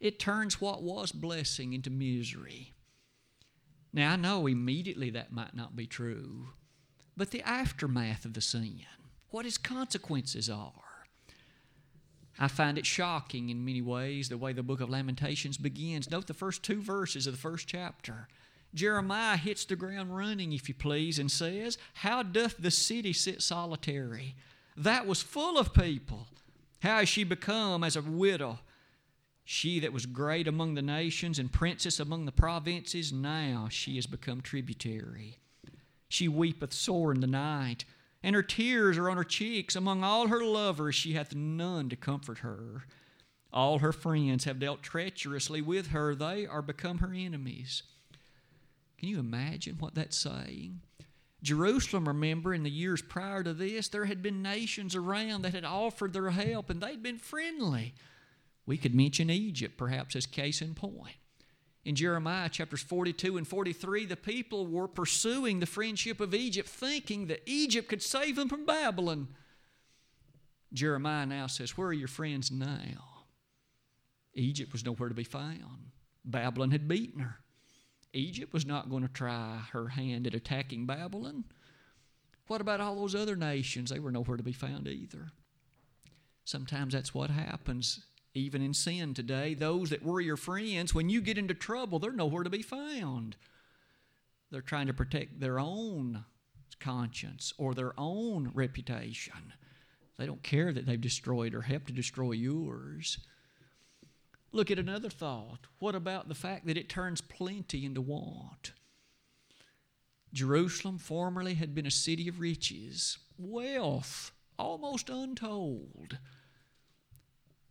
It 0.00 0.18
turns 0.18 0.60
what 0.60 0.82
was 0.82 1.12
blessing 1.12 1.72
into 1.72 1.90
misery. 1.90 2.72
Now, 3.92 4.12
I 4.12 4.16
know 4.16 4.46
immediately 4.46 5.10
that 5.10 5.32
might 5.32 5.54
not 5.54 5.76
be 5.76 5.86
true 5.86 6.48
but 7.16 7.30
the 7.30 7.42
aftermath 7.42 8.24
of 8.24 8.34
the 8.34 8.40
sin, 8.40 8.80
what 9.30 9.46
its 9.46 9.58
consequences 9.58 10.50
are. 10.50 10.72
I 12.38 12.48
find 12.48 12.78
it 12.78 12.86
shocking 12.86 13.48
in 13.48 13.64
many 13.64 13.80
ways 13.80 14.28
the 14.28 14.38
way 14.38 14.52
the 14.52 14.62
book 14.62 14.80
of 14.80 14.90
Lamentations 14.90 15.56
begins. 15.56 16.10
Note 16.10 16.26
the 16.26 16.34
first 16.34 16.62
two 16.62 16.80
verses 16.80 17.26
of 17.26 17.34
the 17.34 17.40
first 17.40 17.68
chapter. 17.68 18.28
Jeremiah 18.74 19.36
hits 19.36 19.64
the 19.64 19.76
ground 19.76 20.16
running, 20.16 20.52
if 20.52 20.68
you 20.68 20.74
please, 20.74 21.18
and 21.18 21.30
says, 21.30 21.78
How 21.94 22.22
doth 22.24 22.56
the 22.58 22.72
city 22.72 23.12
sit 23.12 23.40
solitary? 23.40 24.34
That 24.76 25.06
was 25.06 25.22
full 25.22 25.58
of 25.58 25.72
people. 25.72 26.26
How 26.82 26.98
has 26.98 27.08
she 27.08 27.22
become 27.22 27.84
as 27.84 27.94
a 27.94 28.02
widow? 28.02 28.58
She 29.44 29.78
that 29.80 29.92
was 29.92 30.06
great 30.06 30.48
among 30.48 30.74
the 30.74 30.82
nations 30.82 31.38
and 31.38 31.52
princess 31.52 32.00
among 32.00 32.24
the 32.24 32.32
provinces, 32.32 33.12
now 33.12 33.68
she 33.70 33.96
has 33.96 34.06
become 34.06 34.40
tributary. 34.40 35.38
She 36.08 36.28
weepeth 36.28 36.72
sore 36.72 37.12
in 37.12 37.20
the 37.20 37.26
night, 37.26 37.84
and 38.24 38.34
her 38.34 38.42
tears 38.42 38.96
are 38.96 39.10
on 39.10 39.18
her 39.18 39.22
cheeks. 39.22 39.76
Among 39.76 40.02
all 40.02 40.28
her 40.28 40.42
lovers, 40.42 40.94
she 40.94 41.12
hath 41.12 41.34
none 41.34 41.90
to 41.90 41.96
comfort 41.96 42.38
her. 42.38 42.86
All 43.52 43.80
her 43.80 43.92
friends 43.92 44.44
have 44.44 44.58
dealt 44.58 44.82
treacherously 44.82 45.60
with 45.60 45.88
her, 45.88 46.14
they 46.14 46.46
are 46.46 46.62
become 46.62 46.98
her 46.98 47.12
enemies. 47.14 47.82
Can 48.98 49.10
you 49.10 49.20
imagine 49.20 49.76
what 49.78 49.94
that's 49.94 50.16
saying? 50.16 50.80
Jerusalem, 51.42 52.08
remember, 52.08 52.54
in 52.54 52.62
the 52.62 52.70
years 52.70 53.02
prior 53.02 53.42
to 53.42 53.52
this, 53.52 53.88
there 53.88 54.06
had 54.06 54.22
been 54.22 54.40
nations 54.42 54.96
around 54.96 55.42
that 55.42 55.52
had 55.52 55.66
offered 55.66 56.14
their 56.14 56.30
help 56.30 56.70
and 56.70 56.80
they'd 56.80 57.02
been 57.02 57.18
friendly. 57.18 57.92
We 58.64 58.78
could 58.78 58.94
mention 58.94 59.28
Egypt, 59.28 59.76
perhaps, 59.76 60.16
as 60.16 60.24
case 60.24 60.62
in 60.62 60.74
point. 60.74 61.16
In 61.84 61.94
Jeremiah 61.94 62.48
chapters 62.48 62.82
42 62.82 63.36
and 63.36 63.46
43, 63.46 64.06
the 64.06 64.16
people 64.16 64.66
were 64.66 64.88
pursuing 64.88 65.60
the 65.60 65.66
friendship 65.66 66.18
of 66.18 66.34
Egypt, 66.34 66.68
thinking 66.68 67.26
that 67.26 67.42
Egypt 67.46 67.88
could 67.88 68.02
save 68.02 68.36
them 68.36 68.48
from 68.48 68.64
Babylon. 68.64 69.28
Jeremiah 70.72 71.26
now 71.26 71.46
says, 71.46 71.76
Where 71.76 71.88
are 71.88 71.92
your 71.92 72.08
friends 72.08 72.50
now? 72.50 73.26
Egypt 74.32 74.72
was 74.72 74.84
nowhere 74.84 75.10
to 75.10 75.14
be 75.14 75.24
found. 75.24 75.90
Babylon 76.24 76.70
had 76.70 76.88
beaten 76.88 77.20
her. 77.20 77.36
Egypt 78.14 78.52
was 78.52 78.64
not 78.64 78.88
going 78.88 79.02
to 79.02 79.12
try 79.12 79.60
her 79.72 79.88
hand 79.88 80.26
at 80.26 80.34
attacking 80.34 80.86
Babylon. 80.86 81.44
What 82.46 82.60
about 82.60 82.80
all 82.80 82.96
those 82.96 83.14
other 83.14 83.36
nations? 83.36 83.90
They 83.90 83.98
were 83.98 84.12
nowhere 84.12 84.36
to 84.36 84.42
be 84.42 84.52
found 84.52 84.88
either. 84.88 85.32
Sometimes 86.44 86.94
that's 86.94 87.14
what 87.14 87.30
happens 87.30 88.04
even 88.34 88.60
in 88.60 88.74
sin 88.74 89.14
today, 89.14 89.54
those 89.54 89.90
that 89.90 90.02
were 90.02 90.20
your 90.20 90.36
friends, 90.36 90.92
when 90.92 91.08
you 91.08 91.20
get 91.20 91.38
into 91.38 91.54
trouble, 91.54 91.98
they're 91.98 92.12
nowhere 92.12 92.42
to 92.42 92.50
be 92.50 92.62
found. 92.62 93.36
They're 94.50 94.60
trying 94.60 94.88
to 94.88 94.94
protect 94.94 95.40
their 95.40 95.58
own 95.58 96.24
conscience 96.80 97.52
or 97.56 97.74
their 97.74 97.92
own 97.96 98.50
reputation. 98.52 99.52
They 100.18 100.26
don't 100.26 100.42
care 100.42 100.72
that 100.72 100.86
they've 100.86 101.00
destroyed 101.00 101.54
or 101.54 101.62
helped 101.62 101.86
to 101.86 101.92
destroy 101.92 102.32
yours. 102.32 103.18
Look 104.52 104.70
at 104.70 104.78
another 104.78 105.10
thought. 105.10 105.66
What 105.78 105.94
about 105.94 106.28
the 106.28 106.34
fact 106.34 106.66
that 106.66 106.76
it 106.76 106.88
turns 106.88 107.20
plenty 107.20 107.84
into 107.84 108.00
want? 108.00 108.72
Jerusalem 110.32 110.98
formerly 110.98 111.54
had 111.54 111.74
been 111.74 111.86
a 111.86 111.92
city 111.92 112.28
of 112.28 112.40
riches, 112.40 113.18
wealth, 113.38 114.32
almost 114.58 115.08
untold. 115.08 116.18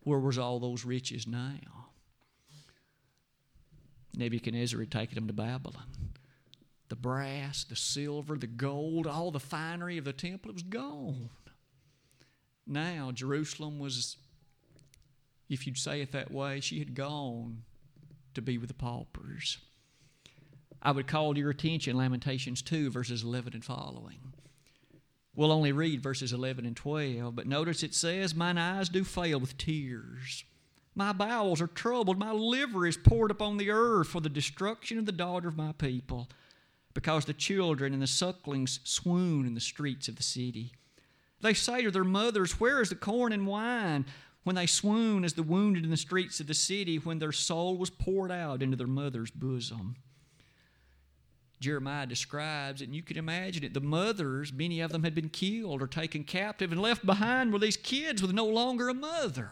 Where 0.03 0.19
was 0.19 0.37
all 0.37 0.59
those 0.59 0.85
riches 0.85 1.25
now? 1.27 1.87
Nebuchadnezzar 4.15 4.79
had 4.79 4.91
taken 4.91 5.15
them 5.15 5.27
to 5.27 5.33
Babylon. 5.33 6.11
The 6.89 6.95
brass, 6.95 7.63
the 7.63 7.75
silver, 7.75 8.37
the 8.37 8.47
gold, 8.47 9.07
all 9.07 9.31
the 9.31 9.39
finery 9.39 9.97
of 9.97 10.05
the 10.05 10.13
temple, 10.13 10.51
it 10.51 10.55
was 10.55 10.63
gone. 10.63 11.29
Now, 12.67 13.11
Jerusalem 13.11 13.79
was, 13.79 14.17
if 15.49 15.65
you'd 15.65 15.77
say 15.77 16.01
it 16.01 16.11
that 16.11 16.31
way, 16.31 16.59
she 16.59 16.79
had 16.79 16.93
gone 16.93 17.63
to 18.35 18.41
be 18.41 18.57
with 18.57 18.67
the 18.67 18.75
paupers. 18.75 19.57
I 20.81 20.91
would 20.91 21.07
call 21.07 21.33
to 21.33 21.39
your 21.39 21.49
attention 21.49 21.97
Lamentations 21.97 22.61
2, 22.61 22.91
verses 22.91 23.23
11 23.23 23.53
and 23.53 23.65
following. 23.65 24.33
We'll 25.35 25.51
only 25.51 25.71
read 25.71 26.03
verses 26.03 26.31
11 26.31 26.65
and 26.65 26.75
12, 26.75 27.35
but 27.35 27.47
notice 27.47 27.81
it 27.81 27.95
says, 27.95 28.35
Mine 28.35 28.57
eyes 28.57 28.89
do 28.89 29.03
fail 29.03 29.39
with 29.39 29.57
tears. 29.57 30.43
My 30.95 31.11
bowels 31.11 31.59
are 31.59 31.67
troubled. 31.67 32.19
My 32.19 32.31
liver 32.31 32.85
is 32.85 32.97
poured 32.97 33.31
upon 33.31 33.57
the 33.57 33.71
earth 33.71 34.09
for 34.09 34.21
the 34.21 34.29
destruction 34.29 34.99
of 34.99 35.07
the 35.07 35.11
daughter 35.11 35.47
of 35.47 35.57
my 35.57 35.71
people, 35.71 36.29
because 36.93 37.25
the 37.25 37.33
children 37.33 37.93
and 37.93 38.01
the 38.01 38.07
sucklings 38.07 38.79
swoon 38.83 39.47
in 39.47 39.55
the 39.55 39.59
streets 39.59 40.07
of 40.07 40.17
the 40.17 40.23
city. 40.23 40.73
They 41.41 41.55
say 41.55 41.81
to 41.81 41.89
their 41.89 42.03
mothers, 42.03 42.59
Where 42.59 42.79
is 42.79 42.89
the 42.89 42.95
corn 42.95 43.33
and 43.33 43.47
wine? 43.47 44.05
When 44.43 44.55
they 44.55 44.67
swoon 44.67 45.23
as 45.23 45.33
the 45.33 45.41
wounded 45.41 45.83
in 45.83 45.89
the 45.89 45.97
streets 45.97 46.39
of 46.39 46.47
the 46.47 46.53
city, 46.53 46.97
when 46.97 47.19
their 47.19 47.31
soul 47.31 47.77
was 47.77 47.89
poured 47.89 48.31
out 48.31 48.61
into 48.61 48.77
their 48.77 48.87
mother's 48.87 49.31
bosom. 49.31 49.95
Jeremiah 51.63 52.05
describes 52.05 52.81
it, 52.81 52.85
and 52.85 52.95
you 52.95 53.01
can 53.01 53.17
imagine 53.17 53.63
it. 53.63 53.73
The 53.73 53.79
mothers, 53.79 54.51
many 54.51 54.81
of 54.81 54.91
them 54.91 55.03
had 55.03 55.15
been 55.15 55.29
killed 55.29 55.81
or 55.81 55.87
taken 55.87 56.25
captive, 56.25 56.73
and 56.73 56.81
left 56.81 57.05
behind 57.05 57.53
were 57.53 57.59
these 57.59 57.77
kids 57.77 58.21
with 58.21 58.33
no 58.33 58.45
longer 58.45 58.89
a 58.89 58.93
mother. 58.93 59.49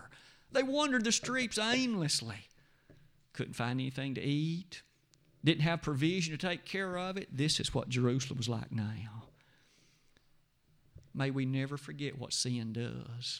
They 0.51 0.61
wandered 0.61 1.05
the 1.05 1.13
streets 1.13 1.57
aimlessly, 1.57 2.47
couldn't 3.31 3.53
find 3.53 3.79
anything 3.79 4.15
to 4.15 4.21
eat, 4.21 4.81
didn't 5.45 5.61
have 5.61 5.81
provision 5.81 6.37
to 6.37 6.47
take 6.47 6.65
care 6.65 6.97
of 6.97 7.15
it. 7.15 7.29
This 7.31 7.61
is 7.61 7.73
what 7.73 7.87
Jerusalem 7.87 8.37
was 8.37 8.49
like 8.49 8.73
now. 8.73 9.23
May 11.13 11.31
we 11.31 11.45
never 11.45 11.77
forget 11.77 12.19
what 12.19 12.33
sin 12.33 12.73
does. 12.73 13.39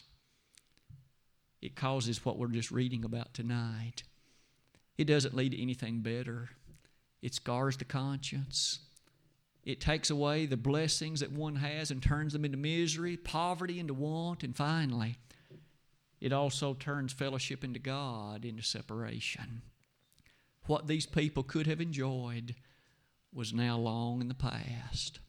It 1.60 1.76
causes 1.76 2.24
what 2.24 2.38
we're 2.38 2.48
just 2.48 2.70
reading 2.70 3.04
about 3.04 3.34
tonight. 3.34 4.02
It 4.96 5.04
doesn't 5.04 5.34
lead 5.34 5.52
to 5.52 5.60
anything 5.60 6.00
better. 6.00 6.48
It 7.22 7.34
scars 7.34 7.76
the 7.76 7.84
conscience. 7.84 8.80
It 9.64 9.80
takes 9.80 10.10
away 10.10 10.46
the 10.46 10.56
blessings 10.56 11.20
that 11.20 11.30
one 11.30 11.56
has 11.56 11.90
and 11.90 12.02
turns 12.02 12.32
them 12.32 12.44
into 12.44 12.58
misery, 12.58 13.16
poverty 13.16 13.78
into 13.78 13.94
want, 13.94 14.42
and 14.42 14.56
finally, 14.56 15.18
it 16.20 16.32
also 16.32 16.74
turns 16.74 17.12
fellowship 17.12 17.62
into 17.62 17.78
God 17.78 18.44
into 18.44 18.62
separation. 18.62 19.62
What 20.66 20.88
these 20.88 21.06
people 21.06 21.42
could 21.42 21.66
have 21.66 21.80
enjoyed 21.80 22.56
was 23.32 23.52
now 23.52 23.76
long 23.78 24.20
in 24.20 24.28
the 24.28 24.34
past. 24.34 25.20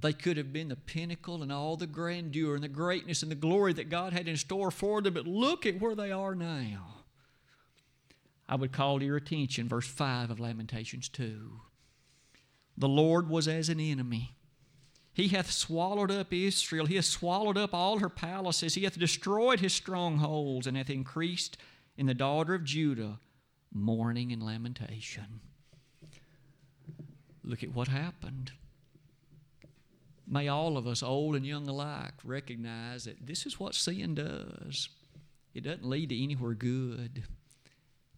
They 0.00 0.12
could 0.12 0.36
have 0.36 0.52
been 0.52 0.68
the 0.68 0.76
pinnacle 0.76 1.42
and 1.42 1.50
all 1.52 1.76
the 1.76 1.86
grandeur 1.86 2.54
and 2.54 2.64
the 2.64 2.68
greatness 2.68 3.22
and 3.22 3.30
the 3.30 3.36
glory 3.36 3.72
that 3.74 3.88
God 3.88 4.12
had 4.12 4.28
in 4.28 4.36
store 4.36 4.70
for 4.70 5.00
them, 5.00 5.14
but 5.14 5.26
look 5.26 5.64
at 5.64 5.80
where 5.80 5.94
they 5.94 6.12
are 6.12 6.34
now. 6.34 7.03
I 8.48 8.56
would 8.56 8.72
call 8.72 8.98
to 8.98 9.04
your 9.04 9.16
attention 9.16 9.68
verse 9.68 9.88
5 9.88 10.30
of 10.30 10.40
Lamentations 10.40 11.08
2. 11.08 11.60
The 12.76 12.88
Lord 12.88 13.28
was 13.28 13.48
as 13.48 13.68
an 13.68 13.80
enemy. 13.80 14.34
He 15.12 15.28
hath 15.28 15.50
swallowed 15.50 16.10
up 16.10 16.32
Israel. 16.32 16.86
He 16.86 16.96
hath 16.96 17.04
swallowed 17.04 17.56
up 17.56 17.72
all 17.72 18.00
her 18.00 18.08
palaces. 18.08 18.74
He 18.74 18.82
hath 18.82 18.98
destroyed 18.98 19.60
his 19.60 19.72
strongholds 19.72 20.66
and 20.66 20.76
hath 20.76 20.90
increased 20.90 21.56
in 21.96 22.06
the 22.06 22.14
daughter 22.14 22.54
of 22.54 22.64
Judah 22.64 23.20
mourning 23.72 24.32
and 24.32 24.42
lamentation. 24.42 25.40
Look 27.44 27.62
at 27.62 27.74
what 27.74 27.88
happened. 27.88 28.52
May 30.26 30.48
all 30.48 30.76
of 30.76 30.86
us, 30.86 31.02
old 31.02 31.36
and 31.36 31.46
young 31.46 31.68
alike, 31.68 32.14
recognize 32.24 33.04
that 33.04 33.26
this 33.26 33.46
is 33.46 33.60
what 33.60 33.74
sin 33.74 34.14
does. 34.14 34.88
It 35.52 35.64
doesn't 35.64 35.84
lead 35.84 36.08
to 36.08 36.22
anywhere 36.22 36.54
good. 36.54 37.24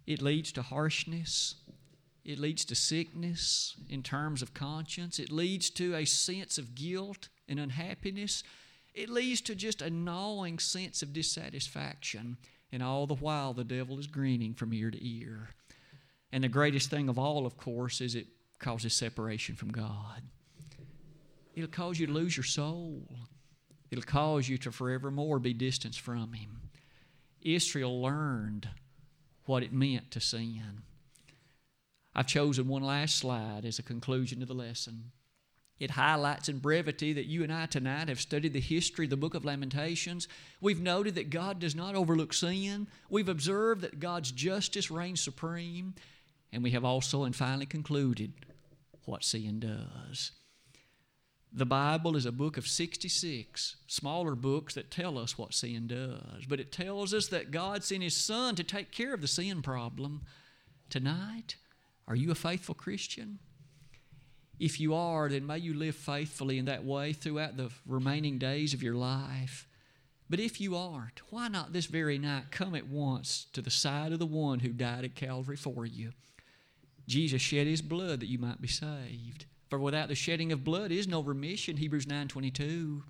It 0.07 0.23
leads 0.23 0.53
to 0.53 0.63
harshness. 0.63 1.57
It 2.25 2.39
leads 2.39 2.65
to 2.67 2.75
sickness 2.75 3.77
in 3.89 4.03
terms 4.03 4.43
of 4.43 4.55
conscience. 4.55 5.19
It 5.19 5.31
leads 5.31 5.71
to 5.71 5.95
a 5.95 6.05
sense 6.05 6.59
of 6.59 6.75
guilt 6.75 7.29
and 7.49 7.59
unhappiness. 7.59 8.43
It 8.95 9.09
leads 9.09 9.41
to 9.43 9.55
just 9.55 9.83
a 9.83 9.91
gnawing 9.91 10.59
sense 10.59 11.03
of 11.03 11.13
dissatisfaction. 11.13 12.37
And 12.73 12.83
all 12.83 13.07
the 13.07 13.15
while, 13.15 13.53
the 13.53 13.65
devil 13.65 13.99
is 13.99 14.07
grinning 14.07 14.55
from 14.55 14.73
ear 14.73 14.91
to 14.91 15.09
ear. 15.09 15.51
And 16.33 16.43
the 16.43 16.49
greatest 16.49 16.91
thing 16.91 17.09
of 17.09 17.19
all, 17.19 17.47
of 17.47 17.57
course, 17.57 18.01
is 18.01 18.15
it 18.15 18.27
causes 18.59 18.95
separation 18.95 19.55
from 19.55 19.71
God. 19.71 20.23
It'll 21.55 21.71
cause 21.71 21.99
you 21.99 22.07
to 22.07 22.13
lose 22.13 22.37
your 22.37 22.45
soul. 22.45 23.03
It'll 23.91 24.05
cause 24.05 24.49
you 24.49 24.59
to 24.59 24.73
forevermore 24.73 25.39
be 25.39 25.55
distanced 25.55 26.01
from 26.01 26.33
Him. 26.33 26.71
Israel 27.43 28.03
learned 28.03 28.69
what 29.47 29.63
it 29.63 29.73
meant 29.73 30.11
to 30.13 30.21
sin. 30.21 30.83
I've 32.15 32.27
chosen 32.27 32.69
one 32.69 32.83
last 32.83 33.17
slide 33.17 33.65
as 33.65 33.79
a 33.79 33.83
conclusion 33.83 34.41
to 34.41 34.47
the 34.47 34.55
lesson. 34.55 35.13
It 35.79 35.91
highlights 35.91 36.49
in 36.49 36.59
brevity 36.59 37.13
that 37.13 37.27
you 37.27 37.43
and 37.43 37.53
I 37.53 37.67
tonight 37.67 38.09
have 38.09 38.21
studied 38.21 38.55
the 38.55 38.61
history 38.61 39.05
of 39.05 39.11
the 39.11 39.17
book 39.17 39.35
of 39.35 39.45
Lamentations. 39.45 40.27
We've 40.63 40.81
noted 40.81 41.17
that 41.17 41.29
God 41.29 41.59
does 41.59 41.75
not 41.75 41.95
overlook 41.95 42.33
sin. 42.33 42.87
We've 43.11 43.29
observed 43.29 43.83
that 43.83 44.01
God's 44.01 44.33
justice 44.33 44.91
reigns 44.91 45.21
supreme. 45.21 45.95
And 46.51 46.63
we 46.63 46.71
have 46.71 46.85
also 46.85 47.25
and 47.25 47.37
finally 47.37 47.67
concluded 47.67 48.33
what 49.05 49.23
sin 49.23 49.61
does. 49.61 50.33
The 51.57 51.65
Bible 51.65 52.17
is 52.17 52.27
a 52.27 52.33
book 52.33 52.59
of 52.59 52.67
66 52.69 53.77
smaller 53.87 54.35
books 54.35 54.75
that 54.75 54.91
tell 54.91 55.17
us 55.17 55.39
what 55.39 55.55
sin 55.55 55.87
does, 55.87 56.45
but 56.47 56.61
it 56.61 56.71
tells 56.71 57.15
us 57.15 57.29
that 57.29 57.51
God 57.51 57.83
sent 57.83 58.03
His 58.03 58.15
Son 58.15 58.55
to 58.57 58.63
take 58.63 58.93
care 58.93 59.15
of 59.15 59.23
the 59.23 59.27
sin 59.27 59.63
problem. 59.63 60.21
Tonight, 60.91 61.57
are 62.07 62.15
you 62.15 62.31
a 62.31 62.35
faithful 62.35 62.75
Christian? 62.75 63.39
If 64.61 64.79
you 64.79 64.93
are, 64.95 65.31
then 65.31 65.47
may 65.47 65.57
you 65.57 65.73
live 65.73 65.97
faithfully 65.97 66.59
in 66.59 66.67
that 66.67 66.85
way 66.85 67.15
throughout 67.15 67.57
the 67.57 67.71
remaining 67.87 68.37
days 68.37 68.75
of 68.75 68.83
your 68.83 68.95
life. 68.95 69.67
But 70.29 70.41
if 70.41 70.61
you 70.61 70.77
aren't, 70.77 71.23
why 71.31 71.49
not 71.49 71.73
this 71.73 71.87
very 71.87 72.19
night 72.19 72.51
come 72.51 72.75
at 72.75 72.87
once 72.87 73.47
to 73.55 73.63
the 73.63 73.71
side 73.71 74.13
of 74.13 74.19
the 74.19 74.27
one 74.27 74.59
who 74.59 74.75
died 74.75 75.05
at 75.07 75.15
Calvary 75.15 75.57
for 75.57 75.87
you? 75.87 76.13
Jesus 77.09 77.41
shed 77.41 77.67
his 77.67 77.81
blood 77.81 78.21
that 78.21 78.29
you 78.29 78.39
might 78.39 78.61
be 78.61 78.69
saved. 78.69 79.47
For 79.69 79.79
without 79.79 80.09
the 80.09 80.15
shedding 80.15 80.53
of 80.53 80.65
blood 80.65 80.93
is 80.93 81.09
no 81.09 81.21
remission, 81.21 81.77
Hebrews 81.77 82.07
9:22. 82.07 83.03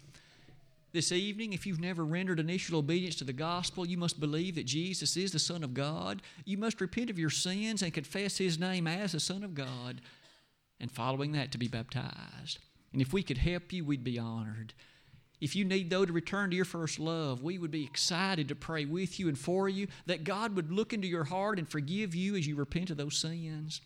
This 0.92 1.12
evening, 1.12 1.52
if 1.52 1.66
you've 1.66 1.80
never 1.80 2.04
rendered 2.04 2.40
initial 2.40 2.78
obedience 2.78 3.16
to 3.16 3.24
the 3.24 3.34
gospel, 3.34 3.86
you 3.86 3.98
must 3.98 4.18
believe 4.18 4.54
that 4.54 4.64
Jesus 4.64 5.16
is 5.16 5.32
the 5.32 5.38
Son 5.38 5.62
of 5.62 5.74
God. 5.74 6.22
You 6.46 6.57
must 6.57 6.80
repent 6.80 7.11
of 7.11 7.18
your 7.18 7.28
sins 7.28 7.82
and 7.82 7.92
confess 7.92 8.38
his 8.38 8.59
name 8.59 8.86
as 8.86 9.12
the 9.12 9.20
Son 9.20 9.44
of 9.44 9.54
God, 9.54 10.00
and 10.80 10.90
following 10.90 11.32
that 11.32 11.52
to 11.52 11.59
be 11.59 11.68
baptized. 11.68 12.59
And 12.92 13.02
if 13.02 13.12
we 13.12 13.22
could 13.22 13.38
help 13.38 13.74
you, 13.74 13.84
we'd 13.84 14.04
be 14.04 14.18
honored. 14.18 14.72
If 15.38 15.54
you 15.54 15.66
need, 15.66 15.90
though, 15.90 16.07
to 16.07 16.12
return 16.12 16.48
to 16.48 16.57
your 16.57 16.64
first 16.64 16.98
love, 16.98 17.42
we 17.42 17.59
would 17.59 17.70
be 17.70 17.84
excited 17.84 18.48
to 18.48 18.54
pray 18.54 18.86
with 18.86 19.20
you 19.20 19.28
and 19.28 19.38
for 19.38 19.68
you 19.68 19.88
that 20.07 20.24
God 20.24 20.57
would 20.57 20.72
look 20.72 20.94
into 20.94 21.07
your 21.07 21.24
heart 21.24 21.59
and 21.59 21.68
forgive 21.68 22.14
you 22.14 22.36
as 22.36 22.46
you 22.46 22.57
repent 22.57 22.88
of 22.88 22.96
those 22.96 23.18
sins. 23.18 23.82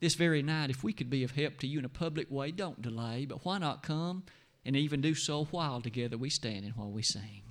This 0.00 0.14
very 0.14 0.42
night, 0.42 0.70
if 0.70 0.84
we 0.84 0.92
could 0.92 1.10
be 1.10 1.24
of 1.24 1.32
help 1.32 1.58
to 1.58 1.66
you 1.66 1.80
in 1.80 1.84
a 1.84 1.88
public 1.88 2.30
way, 2.30 2.52
don't 2.52 2.80
delay, 2.80 3.26
but 3.26 3.44
why 3.44 3.58
not 3.58 3.82
come 3.82 4.24
and 4.64 4.76
even 4.76 5.00
do 5.00 5.14
so 5.14 5.44
while 5.46 5.80
together 5.80 6.16
we 6.16 6.30
stand 6.30 6.64
and 6.64 6.76
while 6.76 6.92
we 6.92 7.02
sing? 7.02 7.47